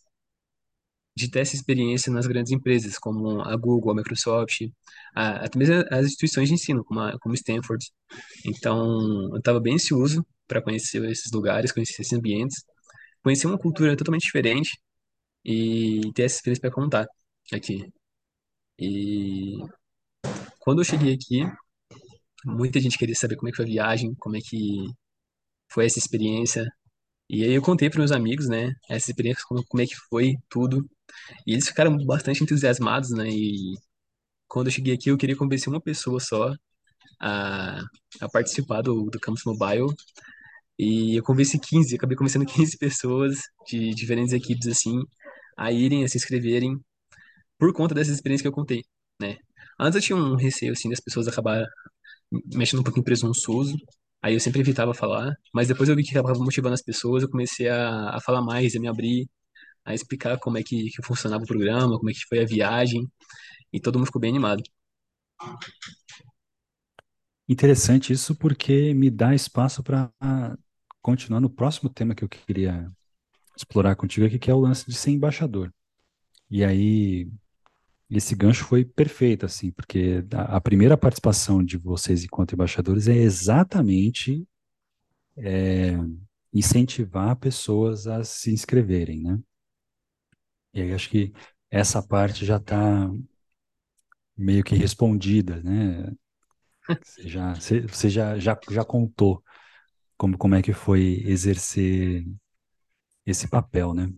[1.16, 4.62] de ter essa experiência nas grandes empresas, como a Google, a Microsoft,
[5.16, 7.86] até mesmo as instituições de ensino, como, a, como Stanford.
[8.46, 12.64] Então, eu estava bem ansioso para conhecer esses lugares, conhecer esses ambientes,
[13.24, 14.72] conhecer uma cultura totalmente diferente
[15.46, 17.08] e ter essa experiência para contar
[17.54, 17.92] aqui.
[18.80, 19.58] E
[20.60, 21.42] quando eu cheguei aqui,
[22.46, 24.88] muita gente queria saber como é que foi a viagem, como é que
[25.72, 26.66] foi essa experiência.
[27.34, 30.36] E aí eu contei para meus amigos, né, essa experiência, como, como é que foi
[30.50, 30.88] tudo.
[31.48, 33.28] E eles ficaram bastante entusiasmados, né?
[33.30, 33.74] E
[34.48, 36.54] quando eu cheguei aqui, eu queria convencer uma pessoa só
[37.22, 37.82] a,
[38.22, 39.88] a participar do, do Campus Mobile.
[40.80, 45.00] E eu convenci 15, acabei convencendo 15 pessoas de diferentes equipes, assim,
[45.58, 46.80] a irem, a se inscreverem,
[47.60, 48.84] por conta dessas experiências que eu contei,
[49.22, 49.38] né?
[49.80, 51.66] Antes eu tinha um receio, assim, das pessoas acabar
[52.56, 53.76] mexendo um pouquinho presunçoso,
[54.24, 57.30] aí eu sempre evitava falar, mas depois eu vi que acabava motivando as pessoas, eu
[57.30, 59.28] comecei a, a falar mais, a me abrir,
[59.86, 63.08] a explicar como é que, que funcionava o programa, como é que foi a viagem,
[63.74, 64.64] e todo mundo ficou bem animado.
[67.48, 70.10] Interessante isso porque me dá espaço para
[71.02, 72.90] continuar no próximo tema que eu queria
[73.58, 75.72] explorar contigo aqui, que é o lance de ser embaixador.
[76.50, 77.30] E aí,
[78.10, 83.16] esse gancho foi perfeito, assim, porque a, a primeira participação de vocês enquanto embaixadores é
[83.16, 84.48] exatamente
[85.38, 85.94] é,
[86.54, 89.40] incentivar pessoas a se inscreverem, né?
[90.74, 91.34] E aí acho que
[91.72, 93.10] essa parte já está
[94.38, 96.12] meio que respondida, né?
[97.04, 99.44] Você já, você, já, já, já contou
[100.18, 102.26] como, como é que foi exercer
[103.26, 104.10] esse papel, né?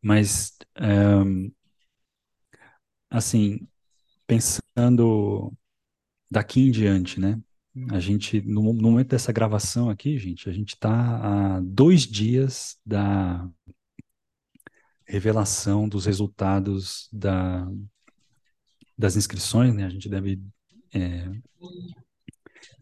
[0.00, 1.52] Mas, é,
[3.12, 3.68] assim,
[4.26, 5.52] pensando
[6.30, 7.38] daqui em diante, né?
[7.90, 12.78] A gente, no, no momento dessa gravação aqui, gente, a gente está a dois dias
[12.84, 13.48] da
[15.06, 17.66] revelação dos resultados da,
[18.96, 19.84] das inscrições, né?
[19.84, 20.42] A gente deve
[20.94, 21.30] é,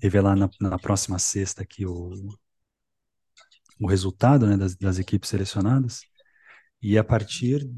[0.01, 2.13] revelar na, na, próxima sexta aqui o,
[3.81, 6.03] o resultado né, das, das equipes selecionadas.
[6.83, 7.69] E a partir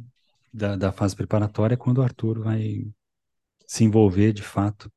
[0.53, 2.87] da, da fase preparatória, é quando o Arthur vai
[3.67, 4.93] se envolver de fato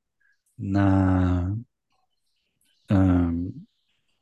[0.58, 1.56] na
[2.92, 3.66] uh,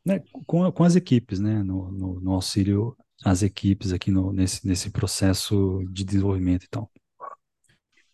[0.05, 4.67] né, com, com as equipes, né, no, no, no auxílio às equipes aqui no, nesse,
[4.67, 6.91] nesse processo de desenvolvimento e tal.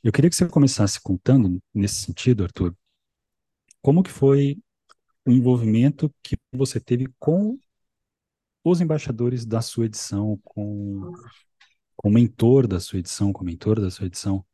[0.03, 2.75] Eu queria que você começasse contando, nesse sentido, Arthur,
[3.81, 4.57] como que foi
[5.25, 7.57] o envolvimento que você teve com
[8.63, 11.11] os embaixadores da sua edição, com,
[11.99, 14.45] com o mentor da sua edição, com o mentor da sua edição,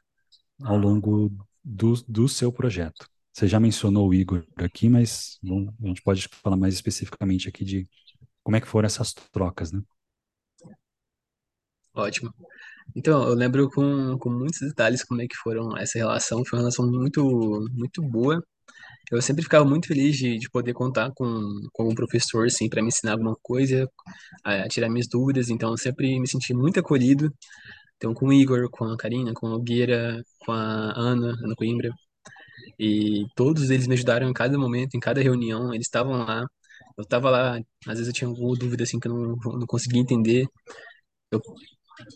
[0.64, 1.32] ao longo
[1.64, 3.08] do, do seu projeto.
[3.32, 7.64] Você já mencionou o Igor aqui, mas bom, a gente pode falar mais especificamente aqui
[7.64, 7.88] de
[8.44, 9.80] como é que foram essas trocas, né?
[11.94, 12.34] Ótimo.
[12.96, 16.44] Então, eu lembro com, com muitos detalhes como é que foram essa relação.
[16.46, 17.24] Foi uma relação muito,
[17.74, 18.44] muito boa.
[19.12, 21.28] Eu sempre ficava muito feliz de, de poder contar com,
[21.72, 23.90] com algum professor, assim, para me ensinar alguma coisa,
[24.44, 25.50] a, a tirar minhas dúvidas.
[25.50, 27.34] Então, eu sempre me senti muito acolhido.
[27.98, 31.90] Então, com o Igor, com a Karina, com a Nogueira, com a Ana, Ana Coimbra.
[32.80, 35.74] E todos eles me ajudaram em cada momento, em cada reunião.
[35.74, 36.46] Eles estavam lá.
[36.98, 40.02] Eu estava lá, às vezes eu tinha alguma dúvida, assim, que eu não, não conseguia
[40.02, 40.48] entender.
[41.32, 41.42] Eu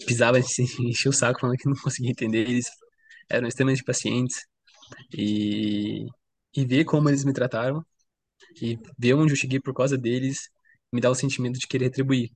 [0.05, 2.49] pisava, assim, enchia o saco falando que não conseguia entender.
[2.49, 2.67] Eles
[3.29, 4.45] eram extremamente pacientes.
[5.17, 6.07] E,
[6.55, 7.85] e ver como eles me trataram
[8.61, 10.49] e ver onde eu cheguei por causa deles
[10.93, 12.31] me dá o sentimento de querer retribuir.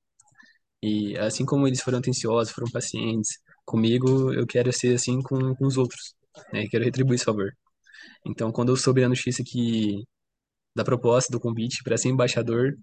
[0.82, 5.65] E assim como eles foram atenciosos, foram pacientes comigo, eu quero ser assim com, com
[5.67, 6.13] os outros,
[6.54, 6.67] né?
[6.69, 7.54] Quero retribuir esse favor.
[8.26, 10.04] Então, quando eu soube a notícia que
[10.76, 12.76] da proposta do convite para ser embaixador,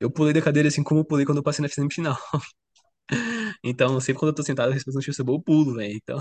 [0.00, 2.16] eu pulei da cadeira assim como eu pulei quando eu passei na semifinal.
[3.62, 5.94] Então, sempre quando eu tô sentado, a resposta notícia boa, eu pulo, velho.
[5.96, 6.18] Então.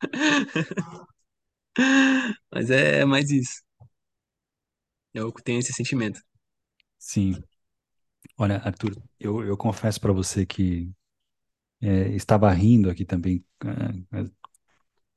[2.52, 3.62] Mas é mais isso.
[5.14, 6.20] Eu tenho esse sentimento.
[6.98, 7.42] Sim.
[8.36, 10.90] Olha, Arthur, eu, eu confesso para você que
[11.80, 13.44] é, estava rindo aqui também,
[14.12, 14.24] é,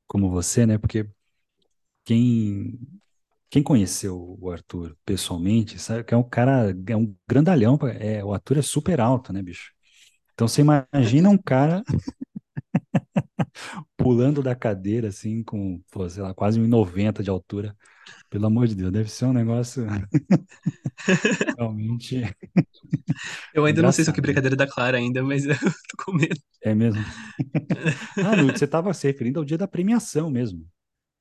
[0.08, 0.78] como você, né?
[0.78, 1.08] Porque
[2.06, 2.80] quem,
[3.50, 7.78] quem conheceu o Arthur pessoalmente, sabe que é um cara, é um grandalhão.
[8.00, 9.74] É, o Arthur é super alto, né, bicho?
[10.34, 11.84] Então você imagina um cara
[13.96, 17.76] pulando da cadeira, assim, com, pô, sei lá, quase 1,90 de altura.
[18.30, 19.86] Pelo amor de Deus, deve ser um negócio
[21.58, 22.22] realmente.
[23.54, 25.56] Eu ainda não sei se eu quebrei a cadeira da Clara ainda, mas eu
[25.90, 26.40] tô com medo.
[26.62, 27.04] É mesmo?
[28.18, 30.66] ah, Lu, você estava se referindo ao dia da premiação mesmo.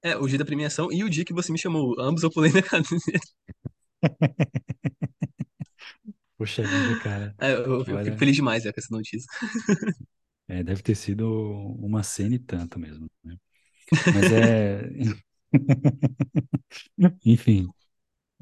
[0.03, 1.97] É, o dia da premiação e o dia que você me chamou.
[1.99, 3.21] Ambos eu pulei na cadeira.
[6.37, 7.35] Poxa vida, cara.
[7.41, 9.27] É, eu, eu Olha, fico feliz demais é, com essa notícia.
[10.49, 11.29] É, deve ter sido
[11.81, 13.09] uma cena e tanto mesmo.
[13.25, 13.37] Né?
[14.15, 14.91] Mas é.
[17.25, 17.69] Enfim,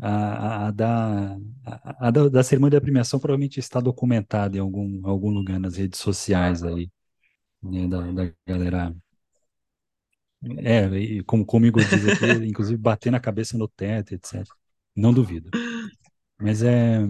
[0.00, 5.06] a, a, da, a, a da, da cerimônia da premiação provavelmente está documentada em algum,
[5.06, 6.90] algum lugar nas redes sociais aí,
[7.62, 8.94] né, da, da galera.
[10.58, 14.46] É, e como, o diz aqui, inclusive bater na cabeça no teto, etc.
[14.94, 15.50] Não duvido.
[16.40, 17.00] Mas é.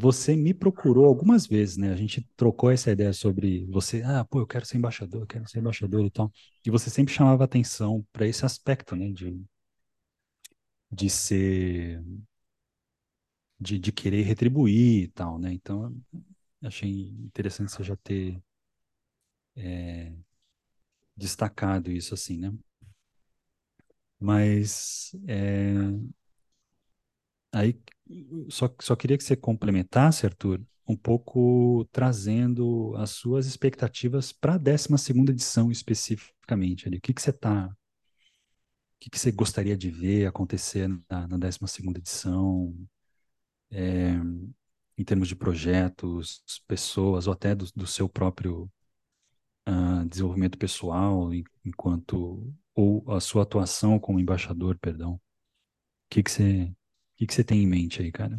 [0.00, 1.92] Você me procurou algumas vezes, né?
[1.92, 5.48] A gente trocou essa ideia sobre você, ah, pô, eu quero ser embaixador, eu quero
[5.48, 6.32] ser embaixador e tal.
[6.64, 9.10] E você sempre chamava atenção para esse aspecto, né?
[9.12, 9.44] De,
[10.90, 12.00] de ser,
[13.60, 15.52] de, de querer retribuir e tal, né?
[15.52, 15.94] Então,
[16.62, 18.42] achei interessante você já ter
[19.56, 20.12] é,
[21.16, 22.52] destacado isso assim, né?
[24.18, 25.74] Mas é,
[27.52, 27.78] aí
[28.48, 34.58] só, só queria que você complementasse, Arthur, um pouco trazendo as suas expectativas para a
[34.58, 36.98] décima segunda edição especificamente ali.
[36.98, 37.76] O que que você tá, o
[39.00, 42.74] que que você gostaria de ver acontecer na, na décima segunda edição?
[43.70, 44.12] É,
[44.96, 48.70] em termos de projetos, pessoas, ou até do, do seu próprio
[49.68, 51.30] uh, desenvolvimento pessoal,
[51.64, 55.14] enquanto ou a sua atuação como embaixador, perdão.
[55.14, 55.20] O
[56.10, 56.72] que que você,
[57.16, 58.38] que que você tem em mente aí, cara,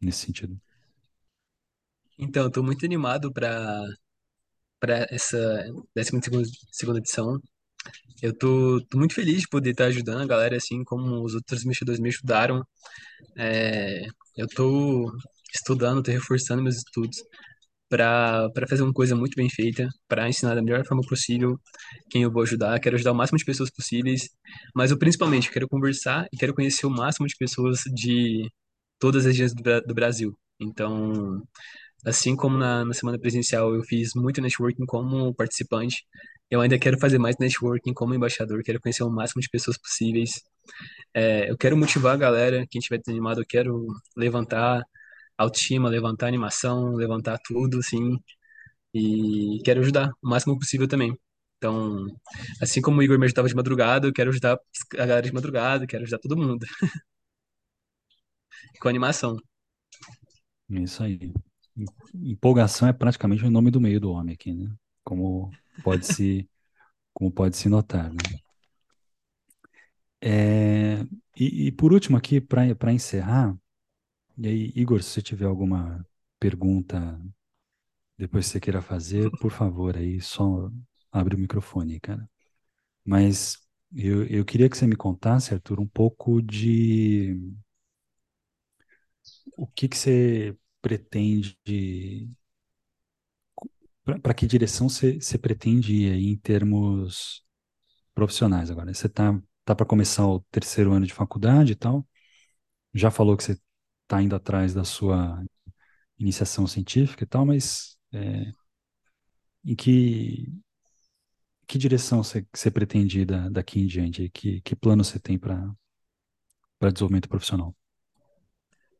[0.00, 0.60] nesse sentido?
[2.18, 3.84] Então, eu tô muito animado para
[4.80, 5.38] para essa
[5.94, 7.38] décima segunda segunda edição.
[8.22, 11.64] Eu tô, tô muito feliz de poder estar ajudando a galera, assim como os outros
[11.64, 12.64] mexedores me ajudaram.
[13.38, 14.06] É,
[14.36, 15.12] eu tô
[15.54, 17.18] estudando, tô reforçando meus estudos
[17.88, 21.58] para fazer uma coisa muito bem feita, para ensinar da melhor forma possível
[22.10, 22.78] quem eu vou ajudar.
[22.80, 24.28] Quero ajudar o máximo de pessoas possíveis,
[24.74, 28.48] mas eu principalmente quero conversar e quero conhecer o máximo de pessoas de
[28.98, 30.36] todas as regiões do, do Brasil.
[30.60, 31.42] Então,
[32.04, 36.04] assim como na, na semana presencial eu fiz muito networking como participante,
[36.50, 40.42] eu ainda quero fazer mais networking como embaixador, quero conhecer o máximo de pessoas possíveis.
[41.14, 43.86] É, eu quero motivar a galera, quem estiver desanimado, eu quero
[44.16, 44.82] levantar
[45.38, 48.18] autoestima, levantar animação, levantar tudo, assim,
[48.94, 51.14] e quero ajudar o máximo possível também.
[51.58, 52.06] Então,
[52.62, 54.58] assim como o Igor me ajudava de madrugada, eu quero ajudar
[54.94, 56.64] a galera de madrugada, quero ajudar todo mundo,
[58.80, 59.36] com animação.
[60.68, 61.32] Isso aí.
[61.76, 61.86] Em-
[62.32, 64.70] Empolgação é praticamente o nome do meio do homem aqui, né?
[65.04, 66.48] Como pode se,
[67.14, 68.38] como pode se notar, né?
[70.20, 71.02] É,
[71.38, 73.56] e, e por último aqui, para encerrar,
[74.38, 76.04] e aí, Igor, se você tiver alguma
[76.40, 77.20] pergunta
[78.18, 80.70] depois que você queira fazer, por favor, aí só
[81.12, 82.28] abre o microfone, cara.
[83.04, 83.58] Mas
[83.94, 87.36] eu, eu queria que você me contasse, Arthur, um pouco de
[89.56, 91.56] o que que você pretende,
[94.22, 97.44] para que direção você, você pretende ir aí em termos
[98.14, 98.92] profissionais agora.
[98.94, 102.06] Você tá, tá para começar o terceiro ano de faculdade e tal,
[102.94, 103.58] já falou que você
[104.08, 105.44] está indo atrás da sua
[106.18, 108.50] iniciação científica e tal, mas é,
[109.64, 110.50] em que,
[111.66, 114.30] que direção você, pretende da, daqui em diante?
[114.30, 115.70] Que, que plano você tem para
[116.80, 117.76] desenvolvimento profissional?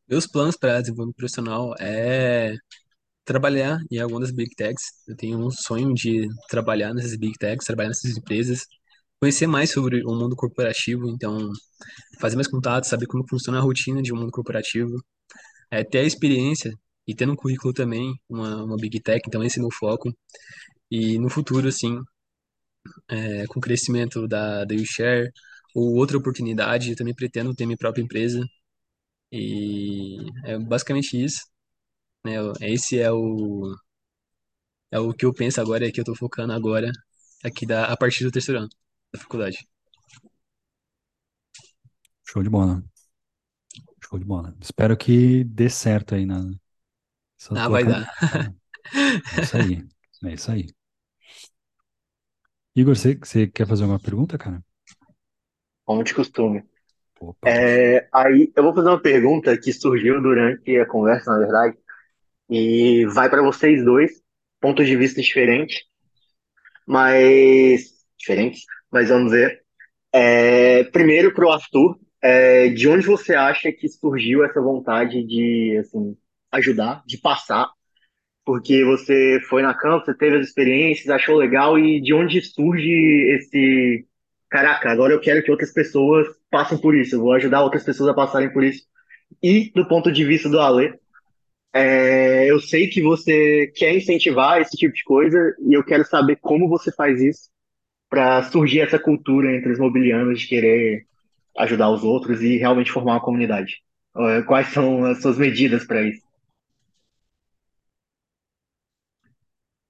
[0.07, 2.55] Meus planos para desenvolvimento profissional é
[3.25, 5.07] trabalhar em alguma das Big Techs.
[5.07, 8.65] Eu tenho um sonho de trabalhar nessas Big Techs, trabalhar nessas empresas,
[9.19, 11.51] conhecer mais sobre o mundo corporativo, então
[12.19, 14.95] fazer mais contatos, saber como funciona a rotina de um mundo corporativo,
[15.71, 16.73] é, ter a experiência
[17.07, 20.13] e ter no currículo também uma, uma Big Tech, então esse é meu foco.
[20.91, 21.99] E no futuro, assim,
[23.09, 25.31] é, com o crescimento da, da YouShare
[25.75, 28.43] ou outra oportunidade, eu também pretendo ter minha própria empresa.
[29.31, 31.41] E é basicamente isso,
[32.25, 32.33] né?
[32.61, 33.75] Esse é o,
[34.91, 36.91] é o que eu penso agora, é que eu tô focando agora,
[37.43, 38.69] aqui da, a partir do terceiro ano
[39.13, 39.67] da faculdade.
[42.25, 42.83] Show de bola.
[44.03, 44.55] Show de bola.
[44.61, 46.51] Espero que dê certo aí na
[47.39, 48.05] essa Ah, vai dar.
[48.19, 48.55] caminhada.
[49.37, 49.87] É isso aí.
[50.25, 50.67] É isso aí.
[52.75, 54.63] Igor, você, você quer fazer alguma pergunta, cara?
[55.89, 56.63] como de costume.
[57.19, 57.49] Opa.
[57.49, 61.75] É, aí eu vou fazer uma pergunta que surgiu durante a conversa, na verdade,
[62.49, 64.21] e vai para vocês dois,
[64.61, 65.83] pontos de vista diferentes,
[66.85, 69.61] mas diferentes, mas vamos ver.
[70.13, 75.77] É, primeiro para o Arthur, é, de onde você acha que surgiu essa vontade de
[75.79, 76.17] assim
[76.51, 77.69] ajudar, de passar?
[78.45, 82.89] Porque você foi na campo, você teve as experiências, achou legal e de onde surge
[83.35, 84.05] esse
[84.49, 88.09] Caraca, agora eu quero que outras pessoas passem por isso, eu vou ajudar outras pessoas
[88.09, 88.83] a passarem por isso.
[89.43, 90.95] E do ponto de vista do Ale,
[91.71, 96.37] é, eu sei que você quer incentivar esse tipo de coisa e eu quero saber
[96.37, 97.49] como você faz isso
[98.09, 101.05] para surgir essa cultura entre os mobilianos de querer
[101.57, 103.81] ajudar os outros e realmente formar uma comunidade.
[104.47, 106.21] Quais são as suas medidas para isso?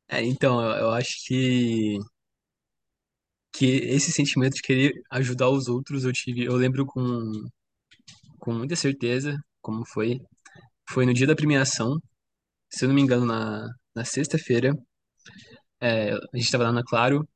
[0.08, 1.98] É, então, eu, eu acho que,
[3.54, 7.02] que esse sentimento de querer ajudar os outros, eu tive, eu lembro com,
[8.40, 10.20] com muita certeza como foi.
[10.90, 11.98] Foi no dia da premiação,
[12.70, 14.74] se eu não me engano, na, na sexta-feira,
[15.82, 17.28] é, a gente estava lá na Claro,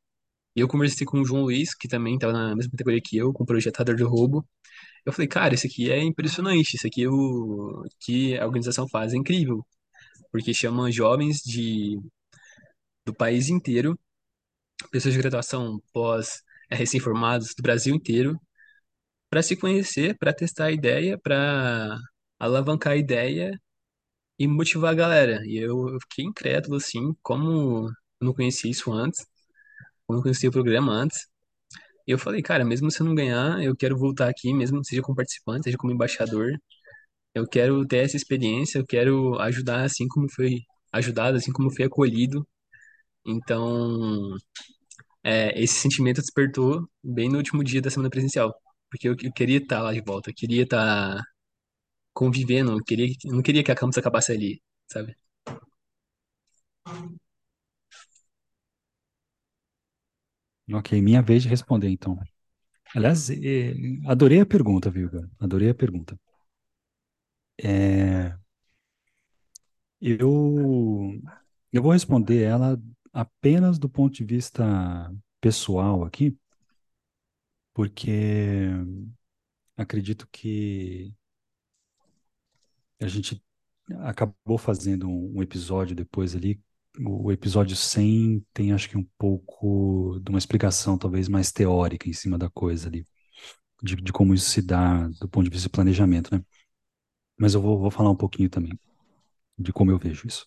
[0.56, 3.34] e eu conversei com o João Luiz, que também estava na mesma categoria que eu,
[3.34, 4.48] com o projeto Radar de Roubo.
[5.06, 9.14] Eu falei, cara, isso aqui é impressionante, isso aqui é o que a organização faz
[9.14, 9.66] é incrível,
[10.32, 12.00] porque chama jovens de,
[13.06, 13.98] do país inteiro,
[14.92, 18.40] pessoas de graduação pós, é, recém-formados do Brasil inteiro,
[19.30, 21.98] para se conhecer, para testar a ideia, para
[22.40, 23.52] alavancar a ideia
[24.40, 25.42] e motivar a galera.
[25.46, 29.26] E eu, eu fiquei incrédulo, assim, como eu não conhecia isso antes,
[30.08, 31.20] como eu não conhecia o programa antes.
[32.08, 35.02] E eu falei, cara, mesmo se eu não ganhar, eu quero voltar aqui, mesmo seja
[35.02, 36.52] como participante, seja como embaixador,
[37.34, 40.60] Eu quero ter essa experiência, eu quero ajudar assim como foi
[40.92, 42.48] ajudado, assim como fui acolhido.
[43.26, 44.36] Então,
[45.24, 48.54] é, esse sentimento despertou bem no último dia da semana presencial,
[48.90, 51.22] porque eu, eu queria estar lá de volta, eu queria estar
[52.14, 55.16] convivendo, eu queria, eu não queria que a campus acabasse ali, sabe?
[60.72, 62.18] Ok, minha vez de responder, então.
[62.96, 63.74] Aliás, eh,
[64.08, 65.10] adorei a pergunta, viu?
[65.40, 66.18] Adorei a pergunta.
[67.58, 68.38] É,
[70.02, 71.12] eu,
[71.72, 72.80] eu vou responder ela
[73.12, 74.64] apenas do ponto de vista
[75.42, 76.38] pessoal aqui,
[77.74, 78.70] porque
[79.78, 81.14] acredito que
[83.00, 83.44] a gente
[84.02, 86.62] acabou fazendo um episódio depois ali.
[87.00, 92.14] O, episódio 100 tem, acho que, um pouco de uma explicação, talvez mais teórica em
[92.14, 93.04] cima da coisa ali,
[93.84, 96.44] de, de como isso se dá do ponto de vista de planejamento, né?
[97.40, 98.80] Mas eu vou, vou falar um pouquinho também
[99.58, 100.46] de como eu vejo isso.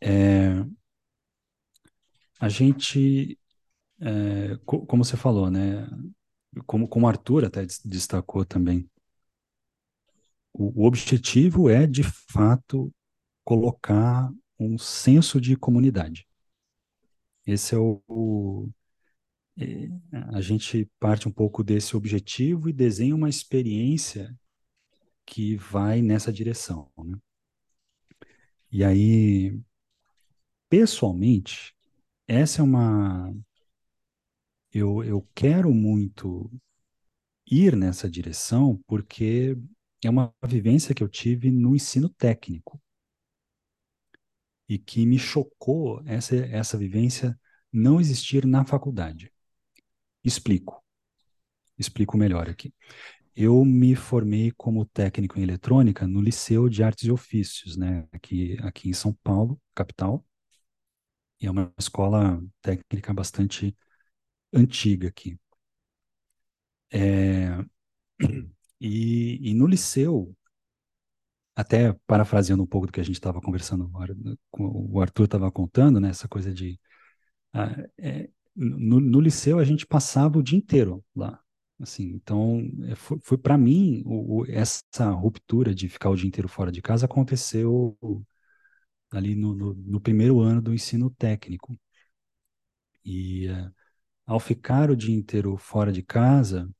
[0.00, 0.64] É,
[2.38, 3.38] a gente,
[4.00, 5.88] é, co- como você falou, né?
[6.66, 8.88] Como, como Arthur até des- destacou também,
[10.52, 12.92] o, o objetivo é, de fato,
[13.44, 14.30] colocar
[14.60, 16.26] um senso de comunidade.
[17.46, 18.68] Esse é o,
[19.58, 19.88] é,
[20.32, 24.34] a gente parte um pouco desse objetivo e desenha uma experiência
[25.26, 27.18] que vai nessa direção, né?
[28.72, 29.60] E aí,
[30.68, 31.74] pessoalmente,
[32.26, 33.34] essa é uma
[34.72, 36.50] eu, eu quero muito
[37.46, 39.56] ir nessa direção porque
[40.04, 42.80] é uma vivência que eu tive no ensino técnico
[44.70, 47.36] e que me chocou essa, essa vivência
[47.72, 49.32] não existir na faculdade.
[50.22, 50.80] Explico,
[51.76, 52.72] explico melhor aqui.
[53.34, 58.56] Eu me formei como técnico em eletrônica no Liceu de Artes e Ofícios, né, aqui,
[58.62, 60.24] aqui em São Paulo, capital,
[61.40, 63.76] e é uma escola técnica bastante
[64.52, 65.36] antiga aqui.
[66.92, 67.48] É,
[68.80, 70.36] e, e no liceu,
[71.56, 73.90] até parafraseando um pouco do que a gente estava conversando,
[74.58, 76.78] o Arthur estava contando, né, essa coisa de.
[77.54, 81.40] ah, é, no, no liceu a gente passava o dia inteiro lá.
[81.80, 86.28] Assim, então, é, foi, foi para mim, o, o, essa ruptura de ficar o dia
[86.28, 87.96] inteiro fora de casa aconteceu
[89.10, 91.78] ali no, no, no primeiro ano do ensino técnico.
[93.04, 93.72] E uh,
[94.26, 96.70] ao ficar o dia inteiro fora de casa,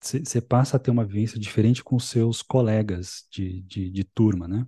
[0.00, 4.66] você passa a ter uma vivência diferente com seus colegas de, de, de turma, né?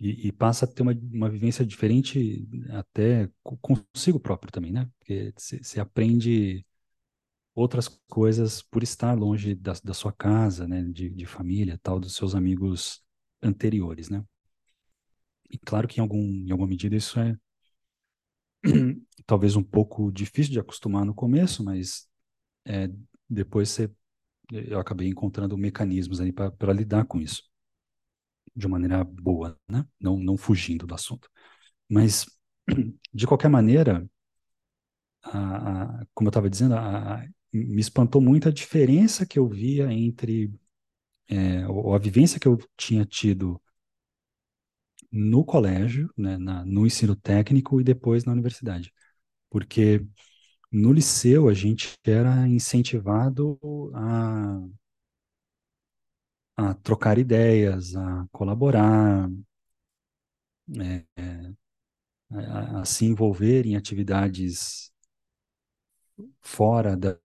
[0.00, 3.30] E, e, passa a ter uma, uma vivência diferente até
[3.60, 4.90] consigo próprio também, né?
[4.98, 6.66] Porque você aprende
[7.54, 10.82] outras coisas por estar longe da, da sua casa, né?
[10.82, 13.02] De, de família, tal, dos seus amigos
[13.42, 14.24] anteriores, né?
[15.48, 17.36] E claro que em, algum, em alguma medida isso é
[19.26, 22.08] talvez um pouco difícil de acostumar no começo, mas
[22.64, 22.90] é,
[23.28, 23.90] depois você
[24.52, 27.42] eu acabei encontrando mecanismos aí para lidar com isso
[28.54, 29.86] de maneira boa, né?
[30.00, 31.28] Não, não fugindo do assunto.
[31.88, 32.26] Mas,
[33.14, 34.08] de qualquer maneira,
[35.22, 39.92] a, a, como eu estava dizendo, a, me espantou muito a diferença que eu via
[39.92, 40.52] entre
[41.28, 43.60] é, ou a vivência que eu tinha tido
[45.10, 48.92] no colégio, né, na, no ensino técnico e depois na universidade.
[49.50, 50.06] Porque
[50.72, 53.58] no liceu a gente era incentivado
[53.94, 54.60] a
[56.56, 59.28] a trocar ideias, a colaborar,
[60.78, 61.04] é,
[62.30, 64.92] a, a, se envolver em atividades
[66.40, 67.18] fora da.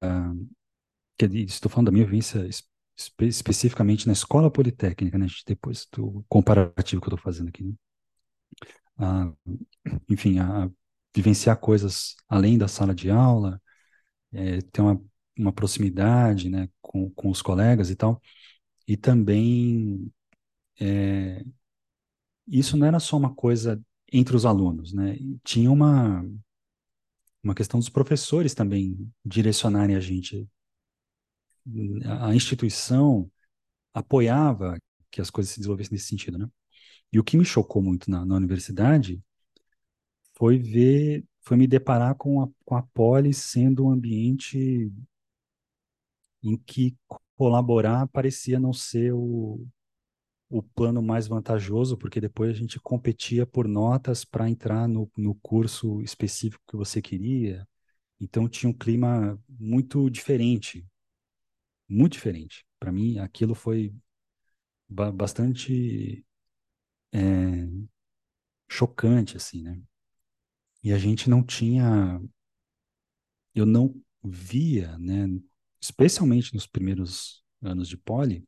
[1.19, 5.27] Estou falando da minha vivência espe, especificamente na escola politécnica, né?
[5.45, 7.63] Depois do comparativo que eu estou fazendo aqui.
[7.63, 7.73] Né?
[8.97, 9.31] A,
[10.09, 10.69] enfim, a,
[11.17, 13.61] vivenciar coisas além da sala de aula,
[14.33, 15.01] é, ter uma,
[15.37, 18.21] uma proximidade né, com, com os colegas e tal
[18.87, 20.11] e também
[20.79, 21.43] é,
[22.47, 25.17] isso não era só uma coisa entre os alunos, né?
[25.43, 26.23] Tinha uma
[27.43, 30.47] uma questão dos professores também direcionarem a gente.
[32.21, 33.29] A instituição
[33.93, 34.77] apoiava
[35.11, 36.49] que as coisas se desenvolvessem nesse sentido, né?
[37.11, 39.21] E o que me chocou muito na, na universidade
[40.37, 44.91] foi ver, foi me deparar com a, com a Polis sendo um ambiente
[46.43, 46.95] em que
[47.35, 49.65] colaborar parecia não ser o,
[50.49, 55.35] o plano mais vantajoso, porque depois a gente competia por notas para entrar no, no
[55.35, 57.67] curso específico que você queria.
[58.19, 60.85] Então tinha um clima muito diferente,
[61.87, 62.65] muito diferente.
[62.79, 63.93] Para mim, aquilo foi
[64.89, 66.25] ba bastante
[67.13, 67.67] é,
[68.69, 69.81] chocante, assim, né?
[70.87, 72.17] E a gente não tinha,
[73.53, 75.27] eu não via, né,
[75.81, 78.47] especialmente nos primeiros anos de poli,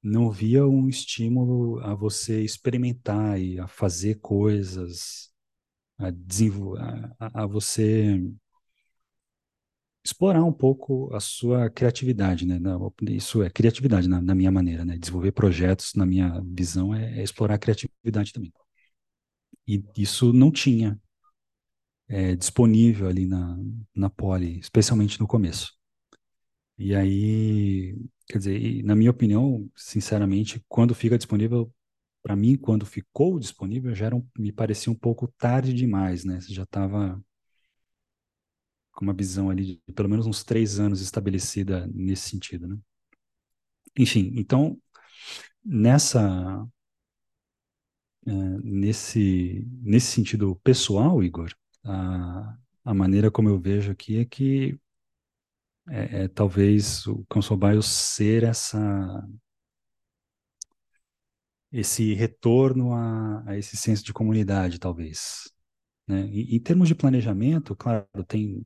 [0.00, 5.32] não via um estímulo a você experimentar e a fazer coisas,
[5.98, 6.06] a,
[7.18, 8.22] a, a você
[10.04, 12.60] explorar um pouco a sua criatividade, né?
[13.10, 14.96] Isso é criatividade na, na minha maneira, né?
[14.96, 18.52] Desenvolver projetos, na minha visão, é, é, explorar a criatividade também.
[19.66, 20.96] E isso não tinha
[22.08, 23.58] é, disponível ali na,
[23.94, 25.72] na Poli, especialmente no começo.
[26.78, 27.96] E aí,
[28.28, 31.72] quer dizer, na minha opinião, sinceramente, quando fica disponível,
[32.22, 36.40] para mim, quando ficou disponível, já um, me parecia um pouco tarde demais, né?
[36.40, 37.22] Você já estava
[38.92, 42.78] com uma visão ali de pelo menos uns três anos estabelecida nesse sentido, né?
[43.98, 44.78] Enfim, então,
[45.64, 46.66] nessa,
[48.26, 48.32] é,
[48.62, 51.50] nesse, nesse sentido pessoal, Igor,
[51.86, 54.78] a, a maneira como eu vejo aqui é que
[55.88, 59.26] é, é talvez o Council Bio ser essa
[61.72, 65.52] esse retorno a, a, esse senso de comunidade, talvez.
[66.08, 66.20] Né?
[66.32, 68.64] em termos de planejamento, claro, tem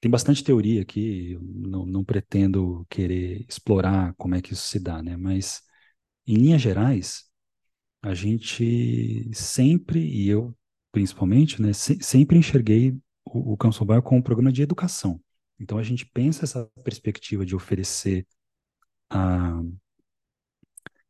[0.00, 5.02] tem bastante teoria aqui, não, não, pretendo querer explorar como é que isso se dá,
[5.02, 5.16] né?
[5.16, 5.62] Mas,
[6.26, 7.24] em linhas gerais,
[8.02, 10.54] a gente sempre, e eu
[10.94, 12.92] principalmente, né, se, sempre enxerguei
[13.24, 15.20] o, o Council Bio como um programa de educação.
[15.58, 18.24] Então, a gente pensa essa perspectiva de oferecer
[19.10, 19.60] a,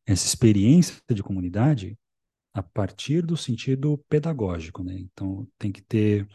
[0.07, 1.99] essa experiência de comunidade
[2.55, 4.95] a partir do sentido pedagógico, né?
[4.99, 6.26] Então, tem que ter,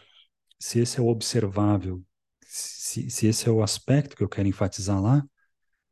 [0.60, 2.04] se esse é o observável
[2.46, 5.26] se, se esse é o aspecto que eu quero enfatizar lá,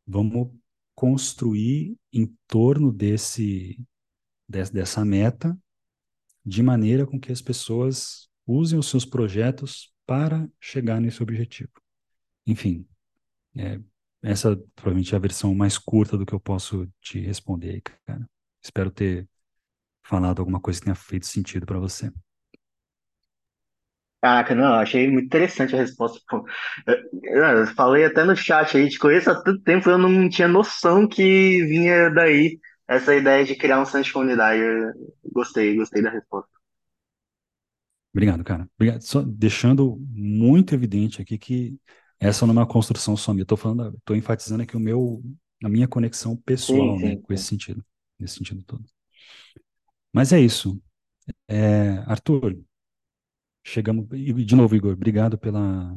[0.06, 0.52] vamos
[0.96, 3.80] construir em torno desse
[4.50, 5.60] dessa meta,
[6.48, 11.70] de maneira com que as pessoas usem os seus projetos para chegar nesse objetivo.
[12.46, 12.88] Enfim,
[13.58, 13.82] é,
[14.24, 18.26] essa provavelmente é a versão mais curta do que eu posso te responder aí, cara.
[18.64, 19.28] Espero ter
[20.02, 22.10] falado alguma coisa que tenha feito sentido para você.
[24.22, 26.22] Caraca, não, achei muito interessante a resposta.
[26.30, 26.46] Pô,
[27.24, 31.06] eu, falei até no chat aí, te conheço há tanto tempo, eu não tinha noção
[31.06, 32.58] que vinha daí
[32.88, 34.62] essa ideia de criar um centro de comunidade.
[34.62, 34.94] Eu
[35.32, 36.50] gostei, gostei da resposta.
[38.14, 38.68] Obrigado, cara.
[38.76, 39.02] Obrigado.
[39.02, 41.78] Só deixando muito evidente aqui que
[42.20, 43.44] essa não é uma construção só minha.
[43.44, 45.22] Estou falando, estou enfatizando aqui o meu,
[45.64, 47.86] a minha conexão pessoal, sim, né, sim, com esse sentido,
[48.18, 48.86] nesse sentido todo.
[50.12, 50.82] Mas é isso.
[51.48, 52.58] É, Arthur,
[53.64, 54.08] chegamos.
[54.14, 55.96] E, de novo, Igor, obrigado pela,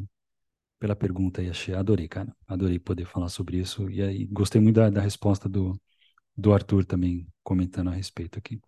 [0.79, 1.41] pela pergunta.
[1.41, 2.37] Achei, adorei, cara.
[2.47, 3.89] Adorei poder falar sobre isso.
[3.89, 5.81] E aí, gostei muito da, da resposta do,
[6.41, 8.61] do Arthur também, comentando a respeito aqui.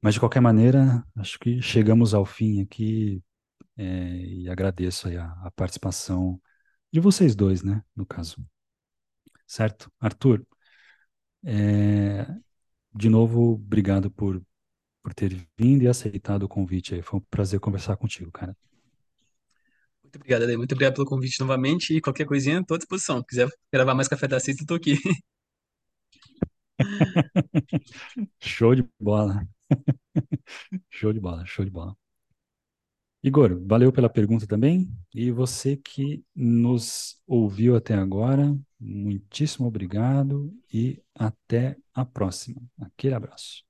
[0.00, 3.22] Mas, de qualquer maneira, acho que chegamos ao fim aqui.
[3.76, 3.84] É,
[4.16, 6.40] e agradeço a, a participação
[6.92, 7.82] de vocês dois, né?
[7.96, 8.36] No caso.
[9.46, 9.90] Certo?
[10.00, 10.46] Arthur,
[11.44, 12.26] é,
[12.94, 14.42] de novo, obrigado por
[15.04, 17.02] por ter vindo e aceitado o convite aí.
[17.02, 18.56] Foi um prazer conversar contigo, cara.
[20.02, 20.56] Muito obrigado, Ale.
[20.56, 23.18] Muito obrigado pelo convite novamente e qualquer coisinha, estou à disposição.
[23.18, 24.96] Se quiser gravar mais Café da Cita, estou aqui.
[28.40, 29.46] show de bola.
[30.90, 31.96] show de bola, show de bola.
[33.22, 34.92] Igor, valeu pela pergunta também.
[35.14, 42.60] E você que nos ouviu até agora, muitíssimo obrigado e até a próxima.
[42.78, 43.64] Aquele abraço.